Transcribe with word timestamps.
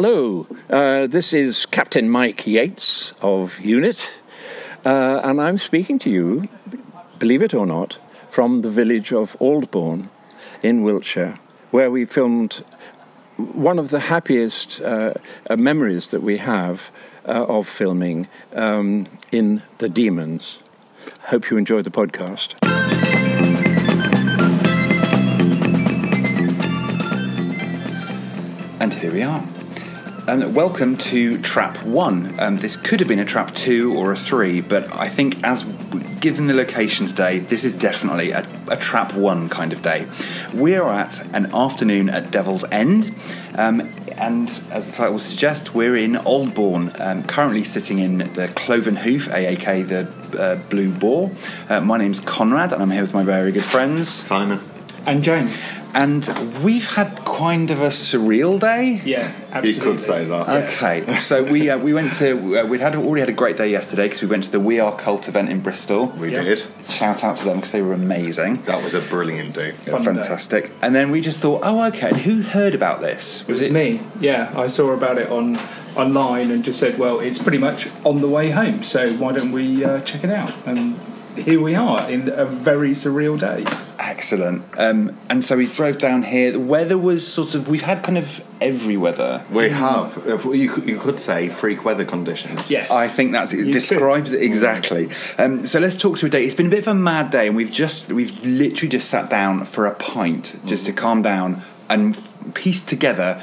Hello, 0.00 0.46
uh, 0.70 1.08
this 1.08 1.32
is 1.32 1.66
Captain 1.66 2.08
Mike 2.08 2.46
Yates 2.46 3.10
of 3.20 3.58
UNIT, 3.58 4.14
uh, 4.86 5.20
and 5.24 5.40
I'm 5.42 5.58
speaking 5.58 5.98
to 5.98 6.08
you, 6.08 6.48
believe 7.18 7.42
it 7.42 7.52
or 7.52 7.66
not, 7.66 7.98
from 8.30 8.62
the 8.62 8.70
village 8.70 9.12
of 9.12 9.36
Aldbourne 9.40 10.08
in 10.62 10.84
Wiltshire, 10.84 11.40
where 11.72 11.90
we 11.90 12.04
filmed 12.04 12.64
one 13.38 13.76
of 13.76 13.90
the 13.90 13.98
happiest 13.98 14.80
uh, 14.82 15.14
uh 15.50 15.56
memories 15.56 16.10
that 16.10 16.22
we 16.22 16.36
have 16.36 16.92
uh, 17.26 17.46
of 17.46 17.66
filming 17.66 18.28
um, 18.52 19.04
in 19.32 19.64
The 19.78 19.88
Demons. 19.88 20.60
Hope 21.22 21.50
you 21.50 21.56
enjoyed 21.56 21.82
the 21.82 21.90
podcast. 21.90 22.54
And 28.80 28.92
here 28.92 29.12
we 29.12 29.24
are. 29.24 29.57
Um, 30.28 30.52
welcome 30.52 30.98
to 30.98 31.40
Trap 31.40 31.82
1. 31.84 32.38
Um, 32.38 32.56
this 32.58 32.76
could 32.76 33.00
have 33.00 33.08
been 33.08 33.18
a 33.18 33.24
Trap 33.24 33.54
2 33.54 33.96
or 33.96 34.12
a 34.12 34.16
3, 34.16 34.60
but 34.60 34.94
I 34.94 35.08
think, 35.08 35.42
as 35.42 35.62
given 36.20 36.48
the 36.48 36.52
location 36.52 37.06
today, 37.06 37.38
this 37.38 37.64
is 37.64 37.72
definitely 37.72 38.32
a, 38.32 38.46
a 38.68 38.76
Trap 38.76 39.14
1 39.14 39.48
kind 39.48 39.72
of 39.72 39.80
day. 39.80 40.06
We 40.52 40.76
are 40.76 40.92
at 40.92 41.26
an 41.34 41.46
afternoon 41.54 42.10
at 42.10 42.30
Devil's 42.30 42.64
End, 42.64 43.14
um, 43.54 43.80
and 44.18 44.50
as 44.70 44.86
the 44.86 44.92
title 44.92 45.18
suggests, 45.18 45.72
we're 45.72 45.96
in 45.96 46.16
Aldbourne, 46.16 46.92
um, 47.00 47.22
currently 47.22 47.64
sitting 47.64 47.98
in 47.98 48.18
the 48.34 48.48
Cloven 48.54 48.96
Hoof, 48.96 49.28
AAK 49.28 49.88
the 49.88 50.38
uh, 50.38 50.56
Blue 50.68 50.92
Boar. 50.92 51.30
Uh, 51.70 51.80
my 51.80 51.96
name's 51.96 52.20
Conrad, 52.20 52.74
and 52.74 52.82
I'm 52.82 52.90
here 52.90 53.00
with 53.00 53.14
my 53.14 53.24
very 53.24 53.50
good 53.50 53.64
friends 53.64 54.10
Simon 54.10 54.60
and 55.06 55.24
James 55.24 55.58
and 55.98 56.28
we've 56.62 56.88
had 56.94 57.24
kind 57.24 57.72
of 57.72 57.80
a 57.82 57.88
surreal 57.88 58.60
day. 58.60 59.00
Yeah, 59.04 59.32
absolutely. 59.50 59.70
You 59.70 59.80
could 59.80 60.00
say 60.00 60.24
that. 60.24 60.48
Okay, 60.48 61.04
so 61.18 61.42
we 61.42 61.68
uh, 61.68 61.76
we 61.76 61.92
went 61.92 62.12
to 62.14 62.60
uh, 62.60 62.66
we'd 62.66 62.80
had 62.80 62.94
already 62.94 63.20
had 63.20 63.28
a 63.28 63.32
great 63.32 63.56
day 63.56 63.68
yesterday 63.68 64.06
because 64.06 64.22
we 64.22 64.28
went 64.28 64.44
to 64.44 64.50
the 64.52 64.60
We 64.60 64.78
Are 64.78 64.96
Cult 64.96 65.28
event 65.28 65.50
in 65.50 65.60
Bristol. 65.60 66.06
We 66.06 66.32
yeah. 66.32 66.44
did. 66.44 66.62
Shout 66.88 67.24
out 67.24 67.36
to 67.38 67.44
them 67.44 67.56
because 67.56 67.72
they 67.72 67.82
were 67.82 67.94
amazing. 67.94 68.62
That 68.62 68.84
was 68.84 68.94
a 68.94 69.00
brilliant 69.00 69.56
day. 69.56 69.74
Yeah, 69.86 69.98
fantastic. 69.98 70.66
Day. 70.66 70.72
And 70.82 70.94
then 70.94 71.10
we 71.10 71.20
just 71.20 71.40
thought, 71.40 71.62
oh, 71.64 71.84
okay. 71.88 72.10
And 72.10 72.18
who 72.18 72.42
heard 72.42 72.76
about 72.76 73.00
this? 73.00 73.46
Was 73.48 73.60
it, 73.60 73.64
was 73.64 73.70
it 73.70 73.72
me? 73.72 74.00
Yeah, 74.20 74.52
I 74.56 74.68
saw 74.68 74.92
about 74.92 75.18
it 75.18 75.28
on 75.30 75.58
online 75.96 76.52
and 76.52 76.62
just 76.64 76.78
said, 76.78 76.96
well, 76.96 77.18
it's 77.18 77.42
pretty 77.42 77.58
much 77.58 77.88
on 78.04 78.20
the 78.20 78.28
way 78.28 78.50
home, 78.50 78.84
so 78.84 79.12
why 79.14 79.32
don't 79.32 79.50
we 79.50 79.84
uh, 79.84 80.00
check 80.02 80.22
it 80.22 80.30
out? 80.30 80.52
And 80.64 80.96
here 81.42 81.60
we 81.60 81.74
are 81.74 82.08
in 82.10 82.28
a 82.28 82.44
very 82.44 82.90
surreal 82.90 83.38
day. 83.38 83.64
Excellent. 83.98 84.64
Um, 84.76 85.18
and 85.28 85.44
so 85.44 85.56
we 85.56 85.66
drove 85.66 85.98
down 85.98 86.22
here. 86.22 86.52
The 86.52 86.60
weather 86.60 86.96
was 86.96 87.26
sort 87.26 87.54
of, 87.54 87.68
we've 87.68 87.82
had 87.82 88.02
kind 88.02 88.16
of 88.16 88.44
every 88.60 88.96
weather. 88.96 89.44
We 89.50 89.68
have. 89.70 90.22
You 90.26 90.70
could, 90.70 90.88
you 90.88 90.98
could 90.98 91.20
say 91.20 91.48
freak 91.48 91.84
weather 91.84 92.04
conditions. 92.04 92.70
Yes. 92.70 92.90
I 92.90 93.08
think 93.08 93.32
that's 93.32 93.52
it 93.52 93.70
describes 93.72 94.30
could. 94.30 94.40
it 94.40 94.44
exactly. 94.44 95.10
Um, 95.38 95.66
so 95.66 95.80
let's 95.80 95.96
talk 95.96 96.18
through 96.18 96.28
a 96.28 96.30
day. 96.30 96.44
It's 96.44 96.54
been 96.54 96.66
a 96.66 96.70
bit 96.70 96.80
of 96.80 96.88
a 96.88 96.94
mad 96.94 97.30
day, 97.30 97.48
and 97.48 97.56
we've 97.56 97.72
just, 97.72 98.12
we've 98.12 98.38
literally 98.44 98.88
just 98.88 99.08
sat 99.08 99.28
down 99.30 99.64
for 99.64 99.86
a 99.86 99.94
pint 99.94 100.60
just 100.64 100.84
mm. 100.84 100.86
to 100.86 100.92
calm 100.92 101.22
down 101.22 101.62
and 101.88 102.16
piece 102.54 102.82
together 102.82 103.42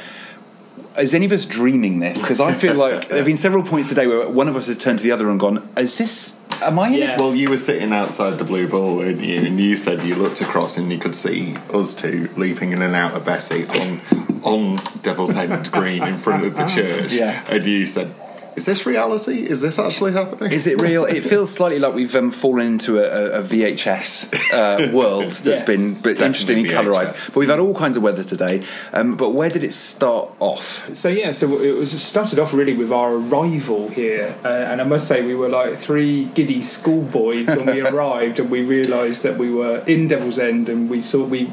is 1.00 1.14
any 1.14 1.26
of 1.26 1.32
us 1.32 1.46
dreaming 1.46 2.00
this? 2.00 2.22
Because 2.22 2.40
I 2.40 2.54
feel 2.54 2.76
like 2.76 3.08
there 3.10 3.18
have 3.18 3.26
been 3.26 3.38
several 3.38 3.64
points 3.64 3.90
today 3.90 4.08
where 4.08 4.30
one 4.30 4.48
of 4.48 4.56
us 4.56 4.68
has 4.68 4.78
turned 4.78 5.00
to 5.00 5.04
the 5.04 5.12
other 5.12 5.30
and 5.30 5.40
gone, 5.40 5.68
"Is 5.78 5.98
this? 5.98 6.40
Am 6.62 6.80
I 6.80 6.88
in 6.88 6.94
yes. 6.96 7.20
it?" 7.20 7.24
Well, 7.24 7.36
you 7.36 7.50
were 7.50 7.58
sitting 7.58 7.94
outside 7.94 8.38
the 8.38 8.44
Blue 8.44 8.68
Boar, 8.68 8.98
weren't 8.98 9.22
you? 9.22 9.40
And 9.42 9.60
you 9.60 9.78
said 9.78 10.02
you 10.02 10.16
looked 10.16 10.42
across 10.42 10.78
and 10.78 10.92
you 10.92 10.98
could 10.98 11.16
see 11.16 11.56
us 11.74 11.94
two 11.94 12.30
leaping 12.36 12.72
in 12.72 12.82
and 12.82 12.96
out 12.96 13.14
of 13.14 13.24
Bessie 13.26 13.66
on 13.68 14.02
on 14.44 14.82
Devil's 15.02 15.36
End 15.36 15.72
Green 15.72 16.04
in 16.04 16.18
front 16.18 16.46
of 16.46 16.56
the 16.56 16.66
church. 16.66 17.14
Yeah. 17.14 17.44
And 17.50 17.64
you 17.64 17.86
said, 17.86 18.14
is 18.56 18.66
this 18.66 18.86
reality? 18.86 19.48
Is 19.48 19.62
this 19.62 19.78
actually 19.78 20.14
happening? 20.14 20.52
Is 20.52 20.68
it 20.68 20.80
real? 20.80 21.06
it 21.06 21.22
feels 21.22 21.54
slightly 21.54 21.80
like 21.80 21.94
we've 21.94 22.16
um, 22.16 22.32
fallen 22.32 22.68
into 22.68 23.00
a, 23.00 23.40
a 23.40 23.42
VHS 23.42 24.54
uh, 24.54 24.92
world 24.94 25.26
that's 25.26 25.46
yes. 25.46 25.62
been 25.62 25.96
interestingly 26.06 26.70
colorized. 26.70 27.28
But 27.28 27.36
we've 27.36 27.50
had 27.50 27.60
all 27.60 27.76
kinds 27.76 27.98
of 27.98 28.04
weather 28.04 28.24
today. 28.24 28.64
Um, 28.94 29.18
but 29.18 29.32
where 29.32 29.50
did 29.50 29.64
it 29.64 29.74
start 29.74 30.30
off? 30.40 30.96
So 30.96 31.10
yeah, 31.10 31.32
so 31.34 31.60
it 31.60 31.76
was 31.76 32.02
started 32.02 32.40
off 32.40 32.54
really 32.54 32.74
with 32.74 32.92
our 32.92 33.14
arrival 33.14 33.90
here, 33.90 34.36
uh, 34.44 34.48
and 34.48 34.80
I 34.80 34.86
must 34.86 35.08
say 35.08 35.26
we 35.26 35.36
were 35.36 35.50
like 35.50 35.78
three 35.78 36.26
giddy 36.26 36.62
schoolboys 36.62 37.48
when 37.48 37.66
we 37.66 37.82
arrived, 37.88 38.40
and 38.40 38.50
we 38.50 38.64
realised 38.64 39.24
that 39.24 39.38
we 39.38 39.52
were 39.52 39.80
in 39.80 40.08
Devil's 40.08 40.40
End, 40.40 40.70
and 40.70 40.90
we 40.90 41.02
saw 41.02 41.24
we 41.26 41.52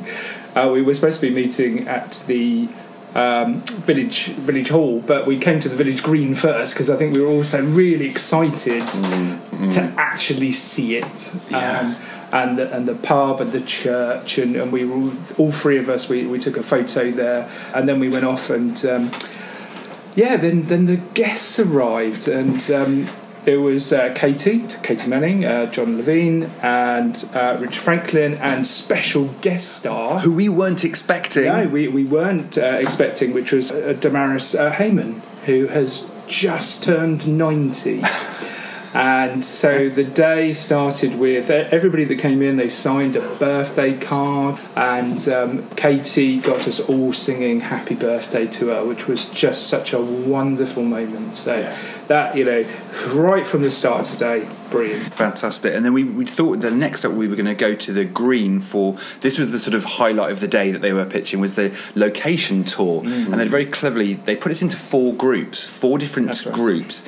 uh, 0.54 0.70
we 0.72 0.82
were 0.82 0.94
supposed 0.94 1.20
to 1.20 1.28
be 1.28 1.34
meeting 1.34 1.88
at 1.88 2.24
the 2.26 2.68
um, 3.14 3.60
village 3.62 4.26
village 4.28 4.68
hall, 4.68 5.00
but 5.00 5.26
we 5.26 5.38
came 5.38 5.60
to 5.60 5.68
the 5.68 5.76
village 5.76 6.02
green 6.02 6.34
first 6.34 6.74
because 6.74 6.90
I 6.90 6.96
think 6.96 7.14
we 7.14 7.20
were 7.20 7.30
also 7.30 7.62
really 7.64 8.08
excited 8.08 8.82
mm, 8.82 9.38
mm. 9.38 9.72
to 9.74 9.80
actually 10.00 10.52
see 10.52 10.96
it. 10.96 11.34
Yeah. 11.50 11.80
Um, 11.80 11.96
and 12.32 12.58
the, 12.58 12.74
and 12.74 12.88
the 12.88 12.94
pub 12.94 13.42
and 13.42 13.52
the 13.52 13.60
church 13.60 14.38
and, 14.38 14.56
and 14.56 14.72
we 14.72 14.86
were 14.86 15.12
all 15.36 15.52
three 15.52 15.76
of 15.76 15.90
us 15.90 16.08
we, 16.08 16.24
we 16.24 16.38
took 16.38 16.56
a 16.56 16.62
photo 16.62 17.10
there 17.10 17.46
and 17.74 17.86
then 17.86 18.00
we 18.00 18.08
went 18.08 18.24
off 18.24 18.48
and 18.48 18.86
um, 18.86 19.10
yeah 20.14 20.38
then 20.38 20.62
then 20.62 20.86
the 20.86 20.96
guests 20.96 21.60
arrived 21.60 22.28
and 22.28 22.70
um, 22.70 23.06
it 23.44 23.56
was 23.56 23.92
uh, 23.92 24.12
Katy, 24.14 24.66
Katy 24.82 25.08
Manning, 25.08 25.44
uh, 25.44 25.66
John 25.66 26.00
Levene, 26.00 26.48
and 26.62 27.28
uh, 27.34 27.56
Richard 27.60 27.82
Franklin, 27.82 28.34
and 28.34 28.66
special 28.66 29.26
guest 29.40 29.76
star 29.76 30.20
who 30.20 30.32
we 30.32 30.48
weren't 30.48 30.84
expecting. 30.84 31.44
No, 31.44 31.66
we, 31.66 31.88
we 31.88 32.04
weren't 32.04 32.56
uh, 32.56 32.78
expecting, 32.80 33.32
which 33.32 33.52
was 33.52 33.72
uh, 33.72 33.96
Damaris 33.98 34.54
uh, 34.54 34.70
Hayman, 34.70 35.22
who 35.46 35.66
has 35.66 36.06
just 36.28 36.82
turned 36.82 37.26
ninety. 37.26 38.02
and 38.94 39.44
so 39.44 39.88
the 39.88 40.04
day 40.04 40.52
started 40.52 41.18
with 41.18 41.50
everybody 41.50 42.04
that 42.04 42.18
came 42.18 42.42
in. 42.42 42.56
They 42.56 42.68
signed 42.68 43.16
a 43.16 43.34
birthday 43.36 43.98
card, 43.98 44.58
and 44.76 45.28
um, 45.28 45.68
Katy 45.70 46.40
got 46.40 46.66
us 46.68 46.80
all 46.80 47.12
singing 47.12 47.60
"Happy 47.60 47.94
Birthday" 47.94 48.46
to 48.48 48.68
her, 48.68 48.84
which 48.84 49.06
was 49.06 49.26
just 49.26 49.66
such 49.68 49.92
a 49.92 50.00
wonderful 50.00 50.84
moment. 50.84 51.34
So. 51.34 51.54
Yeah 51.54 51.76
that 52.12 52.36
you 52.36 52.44
know 52.44 52.64
right 53.14 53.46
from 53.46 53.62
the 53.62 53.70
start 53.70 54.00
of 54.00 54.18
today 54.18 54.48
brilliant 54.70 55.12
fantastic 55.14 55.74
and 55.74 55.84
then 55.84 55.92
we, 55.92 56.04
we 56.04 56.26
thought 56.26 56.60
the 56.60 56.70
next 56.70 57.04
up 57.04 57.12
we 57.12 57.28
were 57.28 57.36
going 57.36 57.46
to 57.46 57.54
go 57.54 57.74
to 57.74 57.92
the 57.92 58.04
green 58.04 58.60
for 58.60 58.96
this 59.20 59.38
was 59.38 59.50
the 59.50 59.58
sort 59.58 59.74
of 59.74 59.84
highlight 59.84 60.30
of 60.30 60.40
the 60.40 60.48
day 60.48 60.72
that 60.72 60.80
they 60.80 60.92
were 60.92 61.04
pitching 61.04 61.40
was 61.40 61.54
the 61.54 61.74
location 61.94 62.64
tour 62.64 63.02
mm-hmm. 63.02 63.32
and 63.32 63.40
they 63.40 63.46
very 63.46 63.66
cleverly 63.66 64.14
they 64.14 64.36
put 64.36 64.50
us 64.52 64.62
into 64.62 64.76
four 64.76 65.14
groups 65.14 65.66
four 65.66 65.96
different 65.98 66.44
right. 66.44 66.54
groups 66.54 67.04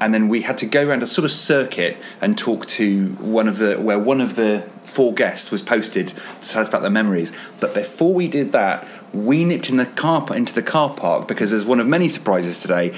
and 0.00 0.12
then 0.12 0.28
we 0.28 0.42
had 0.42 0.58
to 0.58 0.66
go 0.66 0.86
around 0.86 1.02
a 1.02 1.06
sort 1.06 1.24
of 1.24 1.30
circuit 1.30 1.96
and 2.20 2.36
talk 2.36 2.66
to 2.66 3.08
one 3.20 3.48
of 3.48 3.58
the 3.58 3.76
where 3.76 3.98
one 3.98 4.20
of 4.20 4.36
the 4.36 4.68
four 4.82 5.12
guests 5.12 5.50
was 5.50 5.62
posted 5.62 6.08
to 6.08 6.48
tell 6.48 6.62
us 6.62 6.68
about 6.68 6.82
their 6.82 6.90
memories. 6.90 7.32
But 7.60 7.74
before 7.74 8.14
we 8.14 8.28
did 8.28 8.52
that, 8.52 8.86
we 9.12 9.44
nipped 9.44 9.70
in 9.70 9.76
the 9.76 9.86
car 9.86 10.24
into 10.34 10.54
the 10.54 10.62
car 10.62 10.94
park 10.94 11.28
because 11.28 11.52
as 11.52 11.66
one 11.66 11.80
of 11.80 11.86
many 11.86 12.08
surprises 12.08 12.60
today, 12.60 12.94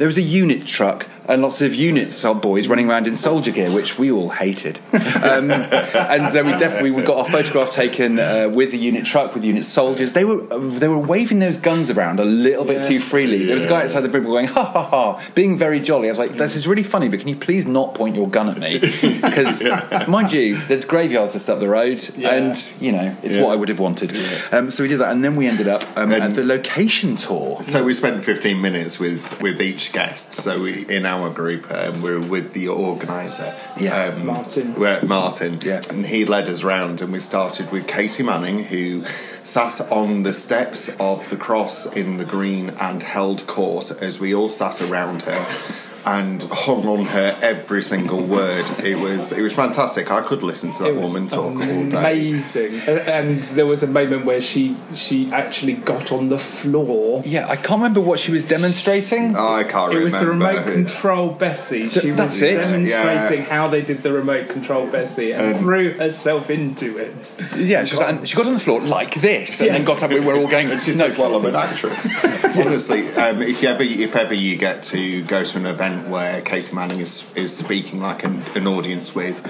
there 0.00 0.06
was 0.06 0.16
a 0.16 0.22
unit 0.22 0.66
truck 0.66 1.06
and 1.28 1.42
lots 1.42 1.60
of 1.60 1.74
unit 1.74 2.10
boys 2.40 2.68
running 2.68 2.88
around 2.88 3.06
in 3.06 3.16
soldier 3.16 3.50
gear, 3.50 3.70
which 3.70 3.98
we 3.98 4.10
all 4.10 4.30
hated. 4.30 4.80
Um, 5.20 5.50
and 5.50 6.30
so 6.30 6.42
we 6.42 6.56
definitely 6.56 6.92
we 6.92 7.02
got 7.02 7.18
our 7.18 7.24
photograph 7.26 7.70
taken 7.70 8.18
uh, 8.18 8.48
with 8.48 8.70
the 8.70 8.78
unit 8.78 9.04
truck 9.04 9.34
with 9.34 9.44
unit 9.44 9.66
soldiers. 9.66 10.14
They 10.14 10.24
were 10.24 10.40
they 10.58 10.88
were 10.88 10.98
waving 10.98 11.40
those 11.40 11.58
guns 11.58 11.90
around 11.90 12.20
a 12.20 12.24
little 12.24 12.64
bit 12.64 12.84
too 12.84 12.98
freely. 12.98 13.44
There 13.44 13.54
was 13.54 13.66
a 13.66 13.68
guy 13.68 13.82
outside 13.82 14.00
the 14.00 14.08
bridge 14.08 14.24
going 14.24 14.46
ha 14.46 14.64
ha 14.64 14.82
ha, 14.82 15.22
being 15.34 15.56
very 15.56 15.78
jolly. 15.78 16.08
I 16.08 16.12
was 16.12 16.18
like, 16.18 16.32
this 16.32 16.56
is 16.56 16.66
really 16.66 16.82
funny, 16.82 17.08
but 17.08 17.20
can 17.20 17.28
you 17.28 17.36
please 17.36 17.66
not 17.66 17.94
point 17.94 18.16
your 18.16 18.28
gun 18.28 18.48
at 18.48 18.58
me? 18.58 18.80
Because 19.20 19.62
mind 20.08 20.32
you, 20.32 20.56
the 20.66 20.78
graveyard's 20.78 21.34
just 21.34 21.50
up 21.50 21.60
the 21.60 21.68
road, 21.68 22.02
yeah. 22.16 22.34
and 22.34 22.68
you 22.80 22.92
know 22.92 23.14
it's 23.22 23.34
yeah. 23.34 23.42
what 23.42 23.52
I 23.52 23.56
would 23.56 23.68
have 23.68 23.78
wanted. 23.78 24.16
Um, 24.52 24.70
so 24.70 24.82
we 24.82 24.88
did 24.88 24.98
that, 24.98 25.12
and 25.12 25.22
then 25.22 25.36
we 25.36 25.46
ended 25.46 25.68
up 25.68 25.84
um, 25.96 26.12
at 26.12 26.34
the 26.34 26.44
location 26.44 27.16
tour. 27.16 27.62
So 27.62 27.84
we 27.84 27.94
spent 27.94 28.24
15 28.24 28.60
minutes 28.60 28.98
with 28.98 29.40
with 29.40 29.60
each 29.60 29.89
guest. 29.92 30.34
So 30.34 30.62
we 30.62 30.86
in 30.88 31.06
our 31.06 31.20
our 31.20 31.30
group, 31.30 31.70
um, 31.70 32.02
we 32.02 32.12
were 32.12 32.20
with 32.20 32.52
the 32.52 32.68
organizer, 32.68 33.54
yeah, 33.78 34.06
um, 34.06 34.26
Martin. 34.26 34.74
Martin, 35.06 35.58
yeah, 35.62 35.82
and 35.88 36.06
he 36.06 36.24
led 36.24 36.48
us 36.48 36.62
round, 36.62 37.00
and 37.00 37.12
we 37.12 37.20
started 37.20 37.70
with 37.70 37.86
Katy 37.86 38.22
Manning, 38.22 38.64
who 38.64 39.04
sat 39.42 39.80
on 39.90 40.22
the 40.22 40.32
steps 40.32 40.88
of 40.98 41.28
the 41.30 41.36
cross 41.36 41.86
in 41.86 42.16
the 42.16 42.24
green 42.24 42.70
and 42.70 43.02
held 43.02 43.46
court 43.46 43.90
as 44.02 44.20
we 44.20 44.34
all 44.34 44.48
sat 44.48 44.80
around 44.82 45.22
her. 45.22 45.89
And 46.06 46.42
hung 46.50 46.86
on 46.86 47.04
her 47.06 47.36
every 47.42 47.82
single 47.82 48.22
word. 48.22 48.64
It 48.84 48.98
was 48.98 49.32
it 49.32 49.42
was 49.42 49.52
fantastic. 49.52 50.10
I 50.10 50.20
could 50.22 50.42
listen 50.42 50.70
to 50.72 50.82
that 50.84 50.88
It 50.90 50.96
was 50.96 51.12
woman 51.12 51.28
talk 51.28 51.44
all 51.44 51.56
day. 51.58 51.96
amazing, 51.96 52.74
and 52.88 53.42
there 53.42 53.66
was 53.66 53.82
a 53.82 53.86
moment 53.86 54.24
where 54.24 54.40
she 54.40 54.76
she 54.94 55.30
actually 55.32 55.74
got 55.74 56.12
on 56.12 56.28
the 56.28 56.38
floor. 56.38 57.22
Yeah, 57.24 57.48
I 57.48 57.56
can't 57.56 57.80
remember 57.80 58.00
what 58.00 58.18
she 58.18 58.32
was 58.32 58.44
demonstrating. 58.44 59.34
Oh, 59.36 59.54
I 59.54 59.64
can't 59.64 59.92
remember. 59.94 60.00
It 60.00 60.04
was 60.04 60.14
the 60.14 60.26
remote 60.26 60.64
control 60.64 61.30
Bessie. 61.30 61.88
She 61.90 62.00
Th- 62.00 62.14
that's 62.16 62.34
was 62.40 62.42
it. 62.42 62.60
demonstrating 62.60 62.86
Yeah. 62.86 63.42
how 63.48 63.68
they 63.68 63.82
did 63.82 64.02
the 64.02 64.12
remote 64.12 64.48
control 64.48 64.86
Bessie 64.86 65.32
and 65.32 65.54
Um, 65.56 65.60
threw 65.62 65.92
herself 65.94 66.50
into 66.50 66.98
it. 66.98 67.32
Yeah, 67.56 67.84
she, 67.84 67.94
was, 67.94 68.00
and 68.00 68.28
she 68.28 68.36
got 68.36 68.46
on 68.46 68.54
the 68.54 68.60
floor 68.60 68.80
like 68.80 69.14
this, 69.20 69.60
and 69.60 69.70
then 69.70 69.80
Yes. 69.82 69.86
got 69.86 70.02
up. 70.04 70.10
We 70.10 70.20
were 70.20 70.36
all 70.36 70.46
going. 70.48 70.70
And 70.70 70.82
she 70.82 70.92
no, 70.92 71.08
says, 71.08 71.18
"Well, 71.18 71.36
I'm 71.36 71.44
an 71.44 71.54
actress." 71.56 72.06
Honestly, 72.56 73.08
um, 73.16 73.42
if 73.42 73.62
you 73.62 73.68
ever, 73.68 73.82
if 73.82 74.16
ever 74.16 74.34
you 74.34 74.56
get 74.56 74.82
to 74.84 75.22
go 75.22 75.42
to 75.44 75.58
an 75.58 75.66
event 75.66 75.89
where 76.10 76.40
Katy 76.42 76.74
Manning 76.74 77.00
is 77.00 77.30
is 77.34 77.56
speaking 77.56 78.00
like 78.00 78.24
an, 78.24 78.42
an 78.54 78.66
audience 78.66 79.14
with. 79.14 79.40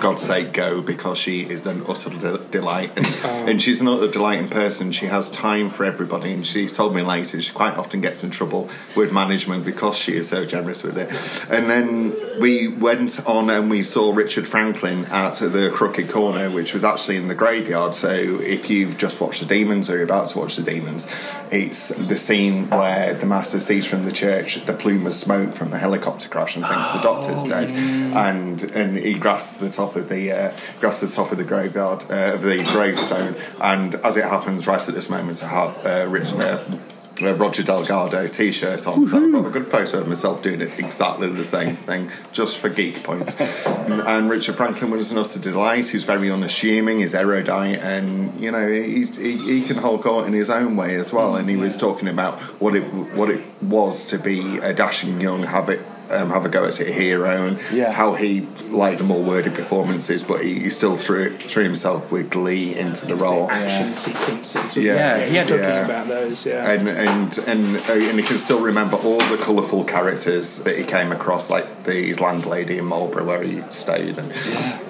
God's 0.00 0.22
sake, 0.22 0.52
go 0.52 0.80
because 0.80 1.18
she 1.18 1.42
is 1.42 1.66
an 1.66 1.82
utter 1.88 2.10
de- 2.10 2.38
delight, 2.50 2.92
and, 2.96 3.06
oh. 3.24 3.46
and 3.46 3.60
she's 3.60 3.80
an 3.80 3.88
utter 3.88 4.10
delight 4.10 4.38
in 4.38 4.48
person. 4.48 4.92
She 4.92 5.06
has 5.06 5.30
time 5.30 5.70
for 5.70 5.84
everybody, 5.84 6.32
and 6.32 6.46
she 6.46 6.66
told 6.68 6.94
me 6.94 7.02
later 7.02 7.40
she 7.40 7.52
quite 7.52 7.76
often 7.76 8.00
gets 8.00 8.22
in 8.22 8.30
trouble 8.30 8.68
with 8.94 9.12
management 9.12 9.64
because 9.64 9.96
she 9.96 10.12
is 10.12 10.28
so 10.28 10.44
generous 10.44 10.82
with 10.82 10.98
it. 10.98 11.08
And 11.50 11.70
then 11.70 12.16
we 12.40 12.68
went 12.68 13.26
on 13.26 13.50
and 13.50 13.70
we 13.70 13.82
saw 13.82 14.12
Richard 14.12 14.46
Franklin 14.46 15.06
out 15.06 15.40
at 15.42 15.52
the 15.52 15.70
Crooked 15.70 16.08
Corner, 16.08 16.50
which 16.50 16.74
was 16.74 16.84
actually 16.84 17.16
in 17.16 17.28
the 17.28 17.34
graveyard. 17.34 17.94
So 17.94 18.10
if 18.10 18.70
you've 18.70 18.98
just 18.98 19.20
watched 19.20 19.40
The 19.40 19.46
Demons 19.46 19.88
or 19.88 19.94
you're 19.94 20.04
about 20.04 20.28
to 20.30 20.38
watch 20.38 20.56
The 20.56 20.62
Demons, 20.62 21.06
it's 21.50 21.88
the 21.88 22.16
scene 22.16 22.68
where 22.70 23.14
the 23.14 23.26
master 23.26 23.60
sees 23.60 23.86
from 23.86 24.02
the 24.02 24.12
church 24.12 24.64
the 24.66 24.72
plume 24.72 25.06
of 25.06 25.14
smoke 25.14 25.54
from 25.54 25.70
the 25.70 25.78
helicopter 25.78 26.28
crash 26.28 26.56
and 26.56 26.64
thinks 26.64 26.88
the 26.88 27.00
oh, 27.00 27.02
doctor's 27.02 27.42
dead, 27.44 27.70
and 27.70 28.62
and 28.72 28.96
he 28.98 29.14
grasps 29.14 29.54
the 29.54 29.70
top 29.70 29.85
of 29.94 30.08
the 30.08 30.32
uh, 30.32 30.56
grasps 30.80 31.02
the 31.02 31.22
top 31.22 31.30
of 31.30 31.38
the 31.38 31.44
graveyard 31.44 32.04
uh, 32.10 32.34
of 32.34 32.42
the 32.42 32.64
gravestone, 32.64 33.36
and 33.60 33.94
as 33.96 34.16
it 34.16 34.24
happens, 34.24 34.66
right 34.66 34.88
at 34.88 34.94
this 34.94 35.08
moment, 35.08 35.42
I 35.44 35.48
have 35.48 35.86
uh, 35.86 36.08
Richard. 36.08 36.80
A 37.22 37.32
Roger 37.34 37.62
Delgado 37.62 38.26
t-shirt 38.26 38.86
on, 38.86 39.02
so 39.02 39.16
I've 39.16 39.32
got 39.32 39.46
a 39.46 39.50
good 39.50 39.66
photo 39.66 40.02
of 40.02 40.08
myself 40.08 40.42
doing 40.42 40.60
it 40.60 40.78
exactly 40.78 41.30
the 41.30 41.44
same 41.44 41.74
thing, 41.74 42.10
just 42.30 42.58
for 42.58 42.68
geek 42.68 43.02
points. 43.02 43.40
And, 43.40 43.92
and 44.06 44.28
Richard 44.28 44.56
Franklin 44.56 44.90
was 44.90 45.12
an 45.12 45.16
utter 45.16 45.38
delight. 45.38 45.88
He's 45.88 46.04
very 46.04 46.30
unassuming, 46.30 46.98
he's 46.98 47.14
erudite, 47.14 47.78
and 47.78 48.38
you 48.38 48.50
know 48.50 48.70
he, 48.70 49.06
he, 49.06 49.60
he 49.60 49.62
can 49.62 49.76
hold 49.76 50.02
court 50.02 50.26
in 50.26 50.34
his 50.34 50.50
own 50.50 50.76
way 50.76 50.96
as 50.96 51.10
well. 51.10 51.36
And 51.36 51.48
he 51.48 51.56
was 51.56 51.78
talking 51.78 52.08
about 52.08 52.38
what 52.60 52.74
it 52.74 52.82
what 52.92 53.30
it 53.30 53.42
was 53.62 54.04
to 54.06 54.18
be 54.18 54.58
a 54.58 54.74
dashing 54.74 55.18
young 55.18 55.44
habit. 55.44 55.80
Um, 56.08 56.30
have 56.30 56.44
a 56.44 56.48
go 56.48 56.64
at 56.66 56.80
it 56.80 56.92
hero 56.94 57.46
and 57.48 57.58
Yeah. 57.72 57.90
how 57.90 58.14
he 58.14 58.42
liked 58.70 58.98
the 58.98 59.04
more 59.04 59.22
wordy 59.22 59.50
performances, 59.50 60.22
but 60.22 60.40
he, 60.40 60.54
he 60.60 60.70
still 60.70 60.96
threw 60.96 61.36
threw 61.36 61.64
himself 61.64 62.12
with 62.12 62.30
glee 62.30 62.76
into 62.78 63.06
the 63.06 63.16
role. 63.16 63.50
Action 63.50 63.96
sequences. 63.96 64.62
wasn't 64.62 64.84
Yeah, 64.86 65.16
it? 65.16 65.28
he 65.30 65.36
had- 65.36 65.48
talking 65.48 65.62
yeah. 65.64 65.84
about 65.84 66.06
those. 66.08 66.46
Yeah. 66.46 66.70
and 66.70 66.88
and 66.88 67.38
and 67.48 67.76
uh, 67.90 67.92
and 68.10 68.20
he 68.20 68.24
can 68.24 68.38
still 68.38 68.60
remember 68.60 68.96
all 68.96 69.18
the 69.18 69.36
colourful 69.36 69.84
characters 69.84 70.62
that 70.62 70.76
he 70.78 70.84
came 70.84 71.10
across, 71.10 71.50
like 71.50 71.84
the, 71.84 71.94
his 71.94 72.20
landlady 72.20 72.78
in 72.78 72.84
Marlborough 72.84 73.24
where 73.24 73.42
he 73.42 73.62
stayed, 73.70 74.16
and 74.18 74.30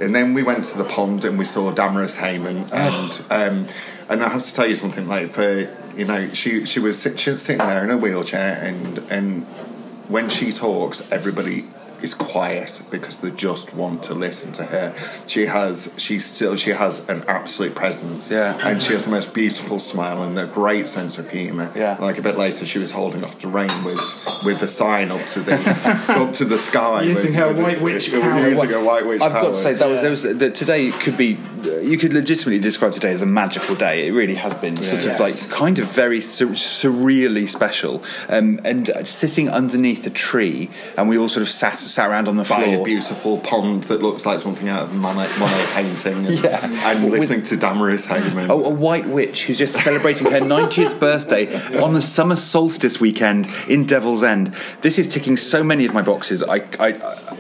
and 0.03 0.15
then 0.15 0.35
we 0.35 0.43
went 0.43 0.65
to 0.67 0.77
the 0.79 0.85
pond 0.85 1.25
and 1.25 1.39
we 1.39 1.45
saw 1.47 1.73
Damaris 1.73 2.17
Hayman, 2.17 2.67
and 2.73 3.23
um, 3.31 3.67
and 4.11 4.23
I 4.23 4.29
have 4.29 4.43
to 4.43 4.55
tell 4.55 4.67
you 4.67 4.77
something, 4.77 5.09
like 5.09 5.31
for 5.31 5.69
you 5.97 6.05
know, 6.05 6.29
she 6.35 6.67
she 6.67 6.79
was, 6.79 7.01
she 7.17 7.31
was 7.31 7.43
sitting 7.43 7.67
there 7.67 7.83
in 7.85 7.91
a 7.91 7.97
wheelchair, 7.97 8.61
and 8.63 8.99
and 9.11 9.47
when 10.08 10.29
she 10.29 10.53
talks, 10.53 11.11
everybody 11.11 11.64
is 12.02 12.14
quiet 12.14 12.82
because 12.90 13.19
they 13.19 13.31
just 13.31 13.75
want 13.75 14.02
to 14.04 14.14
listen 14.14 14.52
to 14.52 14.64
her. 14.64 14.94
She 15.26 15.46
has, 15.46 15.94
she 15.96 16.19
still, 16.19 16.56
she 16.56 16.70
has 16.70 17.08
an 17.08 17.25
absolute 17.28 17.75
presence, 17.75 18.31
Yeah. 18.31 18.58
and 18.64 18.81
she 18.82 18.93
has 18.93 19.04
the 19.04 19.10
most 19.10 19.32
beautiful 19.34 19.78
smile 19.78 20.22
and 20.22 20.38
a 20.38 20.46
great 20.46 20.88
sense 20.88 21.19
of 21.19 21.31
humour. 21.31 21.70
Yeah. 21.75 21.96
Like 22.00 22.19
a 22.19 22.22
bit 22.22 22.37
later, 22.37 22.66
she 22.66 22.78
was 22.78 22.90
holding 22.93 23.25
off 23.25 23.40
the 23.40 23.48
rain 23.48 23.70
with 23.84 23.98
with 24.44 24.60
the 24.60 24.69
sign 24.69 25.10
up 25.10 25.25
to 25.28 25.40
the 25.40 25.54
up 26.08 26.32
to 26.34 26.44
the 26.44 26.58
sky, 26.58 27.02
Using 27.02 27.26
with, 27.26 27.34
her 27.37 27.46
with 27.48 27.56
the- 27.56 27.62
white 27.62 27.81
witch 27.81 28.08
using 28.08 28.20
her 28.22 28.84
white 28.84 29.06
witch 29.06 29.20
I've 29.22 29.32
got 29.32 29.50
to 29.50 29.56
say 29.56 29.72
that 29.75 29.87
was, 29.88 30.00
there 30.00 30.10
was 30.10 30.22
that 30.22 30.54
today 30.54 30.90
could 30.90 31.16
be 31.16 31.38
you 31.82 31.98
could 31.98 32.12
legitimately 32.12 32.60
describe 32.60 32.93
today 32.93 33.12
as 33.12 33.22
a 33.22 33.26
magical 33.26 33.75
day. 33.75 34.06
It 34.06 34.12
really 34.12 34.37
has 34.37 34.54
been 34.54 34.76
sort 34.82 35.00
of 35.04 35.19
Yes. 35.19 35.20
like 35.20 35.50
kind 35.50 35.78
of 35.78 35.87
very 35.90 36.20
sur- 36.20 36.46
surreally 36.48 37.48
special. 37.48 38.02
Um, 38.28 38.60
and 38.64 38.88
uh, 38.90 39.04
sitting 39.04 39.48
underneath 39.48 40.06
a 40.06 40.10
tree, 40.10 40.70
and 40.96 41.08
we 41.08 41.19
all 41.19 41.28
sort 41.28 41.43
of 41.43 41.48
sat 41.48 41.75
sat 41.88 42.11
around 42.11 42.29
on 42.29 42.37
the 42.37 42.44
by 42.44 42.65
a 42.65 42.83
beautiful 42.83 43.38
pond 43.38 43.85
that 43.85 44.03
looks 44.03 44.27
like 44.27 44.41
something 44.41 44.69
out 44.69 44.85
of 44.85 44.93
a 44.93 44.94
Monet, 44.94 45.31
Monet 45.38 45.67
painting, 45.73 46.27
and, 46.27 46.38
Yeah. 46.38 46.91
and 46.91 47.11
listening 47.11 47.43
to 47.44 47.56
Damaris 47.56 48.06
Hayman. 48.06 48.50
Oh, 48.50 48.65
a 48.65 48.71
white 48.71 49.06
witch 49.06 49.44
who's 49.44 49.59
just 49.59 49.75
celebrating 49.83 50.31
her 50.31 50.41
90th 50.41 50.99
birthday 51.00 51.81
on 51.81 51.94
the 51.94 52.03
summer 52.03 52.37
solstice 52.37 53.00
weekend 53.00 53.49
in 53.69 53.85
Devil's 53.85 54.23
End. 54.23 54.55
This 54.83 54.99
is 54.99 55.09
ticking 55.09 55.37
so 55.37 55.62
many 55.62 55.85
of 55.85 55.94
my 55.94 56.03
boxes. 56.03 56.43
I, 56.43 56.56
I, 56.79 56.88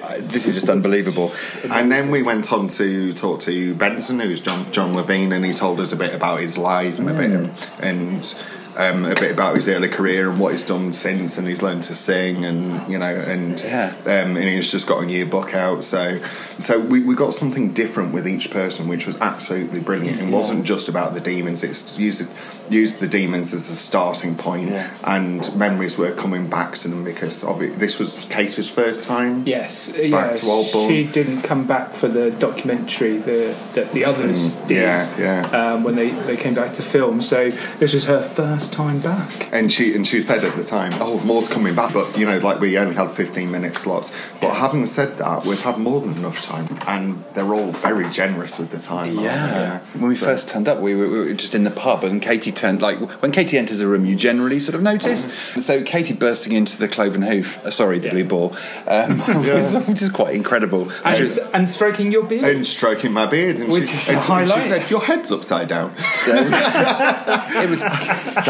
I, 0.04 0.20
this 0.20 0.46
is 0.46 0.54
just 0.54 0.68
unbelievable. 0.68 1.32
And 1.70 1.90
then 1.90 2.10
we 2.10 2.22
went 2.22 2.52
on 2.52 2.68
to 2.68 3.12
talk 3.12 3.40
to 3.40 3.74
Benson, 3.74 4.20
who's 4.20 4.40
John, 4.40 4.70
John 4.72 4.94
Levene, 4.94 5.34
and 5.34 5.44
he 5.44 5.52
told 5.52 5.80
us 5.80 5.92
a 5.92 5.96
bit 5.96 6.14
about 6.14 6.40
his 6.40 6.56
life 6.56 6.98
and 6.98 7.10
a 7.10 7.14
bit 7.14 7.30
hmm. 7.30 7.82
and 7.82 8.34
um, 8.76 9.04
a 9.04 9.14
bit 9.14 9.30
about 9.32 9.56
his 9.56 9.68
early 9.68 9.88
career 9.88 10.30
and 10.30 10.38
what 10.40 10.52
he's 10.52 10.62
done 10.62 10.92
since, 10.92 11.38
and 11.38 11.46
he's 11.48 11.62
learned 11.62 11.82
to 11.84 11.94
sing, 11.94 12.44
and 12.44 12.90
you 12.90 12.98
know, 12.98 13.06
and 13.14 13.60
Yeah. 13.60 13.92
um, 14.04 14.36
and 14.36 14.38
he's 14.38 14.70
just 14.70 14.86
got 14.86 15.02
a 15.02 15.06
new 15.06 15.26
book 15.26 15.54
out. 15.54 15.84
So, 15.84 16.18
so 16.58 16.78
we, 16.80 17.02
we 17.02 17.14
got 17.14 17.34
something 17.34 17.72
different 17.72 18.12
with 18.12 18.26
each 18.26 18.50
person, 18.50 18.88
which 18.88 19.06
was 19.06 19.16
absolutely 19.20 19.80
brilliant. 19.80 20.20
It 20.20 20.30
wasn't 20.30 20.64
just 20.64 20.88
about 20.88 21.14
the 21.14 21.20
demons; 21.20 21.62
it's 21.64 21.98
used 21.98 22.30
used 22.68 22.98
the 22.98 23.06
demons 23.06 23.52
as 23.54 23.70
a 23.70 23.76
starting 23.76 24.34
point, 24.34 24.70
Yeah. 24.70 24.90
and 25.04 25.54
memories 25.56 25.96
were 25.96 26.10
coming 26.12 26.48
back 26.48 26.74
to 26.78 26.88
them 26.88 27.04
because 27.04 27.44
of 27.44 27.62
it. 27.62 27.78
This 27.78 27.98
was 28.00 28.26
Kate's 28.28 28.68
first 28.68 29.04
time. 29.04 29.44
Yes, 29.46 29.90
Back 29.92 30.02
yeah, 30.02 30.32
to 30.34 30.46
Aldbourne. 30.46 30.88
she 30.88 31.04
didn't 31.04 31.42
come 31.42 31.64
back 31.66 31.92
for 31.92 32.08
the 32.08 32.32
documentary 32.32 33.18
that 33.18 33.92
the 33.92 34.04
others 34.04 34.54
did 34.66 34.76
Mm, 34.78 35.18
yeah, 35.18 35.42
yeah. 35.52 35.72
Um, 35.74 35.84
when 35.84 35.94
they, 35.94 36.10
they 36.10 36.36
came 36.36 36.54
back 36.54 36.72
to 36.74 36.82
film. 36.82 37.22
So 37.22 37.50
this 37.78 37.94
was 37.94 38.04
her 38.06 38.20
first 38.20 38.65
time 38.68 39.00
back. 39.00 39.52
And 39.52 39.72
she 39.72 39.94
and 39.94 40.06
she 40.06 40.20
said 40.20 40.44
at 40.44 40.56
the 40.56 40.64
time, 40.64 40.92
"Oh, 41.00 41.18
more's 41.24 41.48
coming 41.48 41.74
back," 41.74 41.92
but 41.94 42.16
you 42.18 42.26
know, 42.26 42.38
like 42.38 42.60
we 42.60 42.76
only 42.78 42.94
had 42.94 43.10
fifteen 43.10 43.50
minute 43.50 43.76
slots. 43.76 44.12
But 44.40 44.54
having 44.54 44.86
said 44.86 45.18
that, 45.18 45.44
we've 45.44 45.60
had 45.62 45.78
more 45.78 46.00
than 46.00 46.14
enough 46.16 46.42
time, 46.42 46.66
and 46.86 47.24
they're 47.34 47.54
all 47.54 47.72
very 47.72 48.08
generous 48.10 48.58
with 48.58 48.70
the 48.70 48.78
time. 48.78 49.10
aren't 49.18 49.20
Yeah. 49.20 49.80
they? 49.94 49.98
When 50.00 50.08
we 50.10 50.14
So- 50.14 50.26
first 50.26 50.48
turned 50.48 50.68
up, 50.68 50.80
we 50.80 50.94
were, 50.94 51.08
we 51.08 51.18
were 51.18 51.32
just 51.34 51.54
in 51.54 51.64
the 51.64 51.70
pub, 51.70 52.04
and 52.04 52.20
Katy 52.22 52.52
turned 52.52 52.82
like 52.82 52.98
when 53.22 53.32
Katy 53.32 53.58
enters 53.58 53.80
a 53.80 53.86
room, 53.88 54.04
you 54.06 54.16
generally 54.16 54.58
sort 54.60 54.74
of 54.74 54.82
notice. 54.82 55.28
So 55.58 55.82
Katy 55.82 56.14
bursting 56.14 56.52
into 56.52 56.76
the 56.78 56.88
cloven 56.88 57.22
hoof, 57.22 57.64
uh, 57.64 57.70
sorry, 57.70 57.98
the 57.98 58.06
Yeah. 58.06 58.12
Blue 58.12 58.24
Boar, 58.24 58.52
um, 58.86 59.18
was, 59.46 59.74
which 59.86 60.02
is 60.02 60.10
quite 60.10 60.34
incredible. 60.34 60.90
And, 61.04 61.12
Which 61.12 61.20
is- 61.20 61.38
and 61.54 61.68
stroking 61.68 62.10
your 62.12 62.22
beard. 62.24 62.44
and 62.44 62.66
stroking 62.66 63.12
my 63.12 63.26
beard, 63.26 63.58
and, 63.58 63.70
Which 63.70 63.88
she, 63.88 63.96
is 63.96 64.08
and, 64.10 64.18
a 64.18 64.32
and 64.32 64.50
she 64.62 64.68
said, 64.68 64.90
"Your 64.90 65.00
head's 65.04 65.30
upside 65.32 65.68
down." 65.68 65.92
it 66.26 67.70
was 67.70 67.82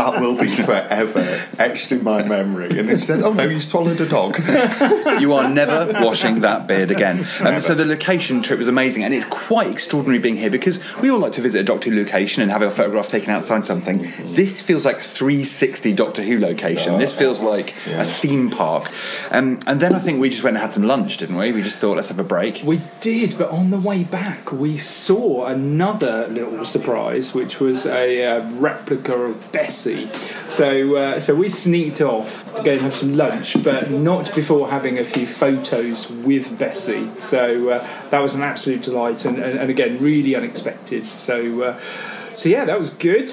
that 0.06 0.20
will 0.20 0.38
be 0.38 0.48
forever 0.48 1.42
etched 1.58 1.92
in 1.92 2.04
my 2.04 2.22
memory. 2.22 2.78
And 2.78 2.88
then 2.88 2.98
she 2.98 3.04
said, 3.04 3.22
"Oh 3.22 3.32
no, 3.32 3.44
you 3.44 3.60
swallowed 3.60 4.00
a 4.00 4.08
dog." 4.08 4.38
you 5.20 5.32
are 5.34 5.48
never 5.48 5.92
washing 6.00 6.40
that 6.40 6.66
beard 6.66 6.90
again. 6.90 7.26
Um, 7.40 7.60
so 7.60 7.74
the 7.74 7.84
location 7.84 8.42
trip 8.42 8.58
was 8.58 8.68
amazing, 8.68 9.04
and 9.04 9.12
it's 9.12 9.24
quite 9.24 9.68
extraordinary 9.68 10.18
being 10.18 10.36
here 10.36 10.50
because 10.50 10.80
we 11.00 11.10
all 11.10 11.18
like 11.18 11.32
to 11.32 11.40
visit 11.40 11.60
a 11.60 11.64
Doctor 11.64 11.90
Who 11.90 11.96
location 11.96 12.42
and 12.42 12.50
have 12.50 12.62
a 12.62 12.70
photograph 12.70 13.08
taken 13.08 13.30
outside 13.30 13.66
something. 13.66 14.02
This 14.34 14.62
feels 14.62 14.84
like 14.84 14.98
360 14.98 15.92
Doctor 15.94 16.22
Who 16.22 16.38
location. 16.38 16.98
This 16.98 17.16
feels 17.16 17.42
like 17.42 17.74
a 17.86 18.04
theme 18.04 18.50
park. 18.50 18.92
Um, 19.30 19.60
and 19.66 19.80
then 19.80 19.94
I 19.94 19.98
think 19.98 20.20
we 20.20 20.30
just 20.30 20.42
went 20.42 20.56
and 20.56 20.62
had 20.62 20.72
some 20.72 20.84
lunch, 20.84 21.16
didn't 21.16 21.36
we? 21.36 21.52
We 21.52 21.62
just 21.62 21.80
thought 21.80 21.96
let's 21.96 22.08
have 22.08 22.18
a 22.18 22.24
break. 22.24 22.62
We 22.64 22.80
did, 23.00 23.36
but 23.36 23.50
on 23.50 23.70
the 23.70 23.78
way 23.78 24.04
back, 24.04 24.52
we 24.52 24.78
saw 24.78 25.46
another 25.46 26.28
little 26.28 26.64
surprise, 26.64 27.34
which 27.34 27.58
was 27.60 27.86
a 27.86 28.24
uh, 28.24 28.50
replica 28.52 29.14
of 29.14 29.52
Bessie. 29.52 29.95
So, 30.48 30.96
uh, 30.96 31.20
so 31.20 31.34
we 31.34 31.48
sneaked 31.48 32.00
off 32.00 32.44
to 32.56 32.62
go 32.62 32.72
and 32.72 32.80
have 32.82 32.94
some 32.94 33.16
lunch, 33.16 33.62
but 33.64 33.90
not 33.90 34.34
before 34.34 34.68
having 34.70 34.98
a 34.98 35.04
few 35.04 35.26
photos 35.26 36.08
with 36.10 36.58
Bessie. 36.58 37.08
So 37.20 37.70
uh, 37.70 37.88
that 38.10 38.20
was 38.20 38.34
an 38.34 38.42
absolute 38.42 38.82
delight, 38.82 39.24
and, 39.24 39.38
and, 39.38 39.58
and 39.58 39.70
again, 39.70 39.98
really 39.98 40.34
unexpected. 40.36 41.06
So, 41.06 41.62
uh, 41.62 41.80
so 42.34 42.48
yeah, 42.48 42.64
that 42.64 42.78
was 42.78 42.90
good. 42.90 43.30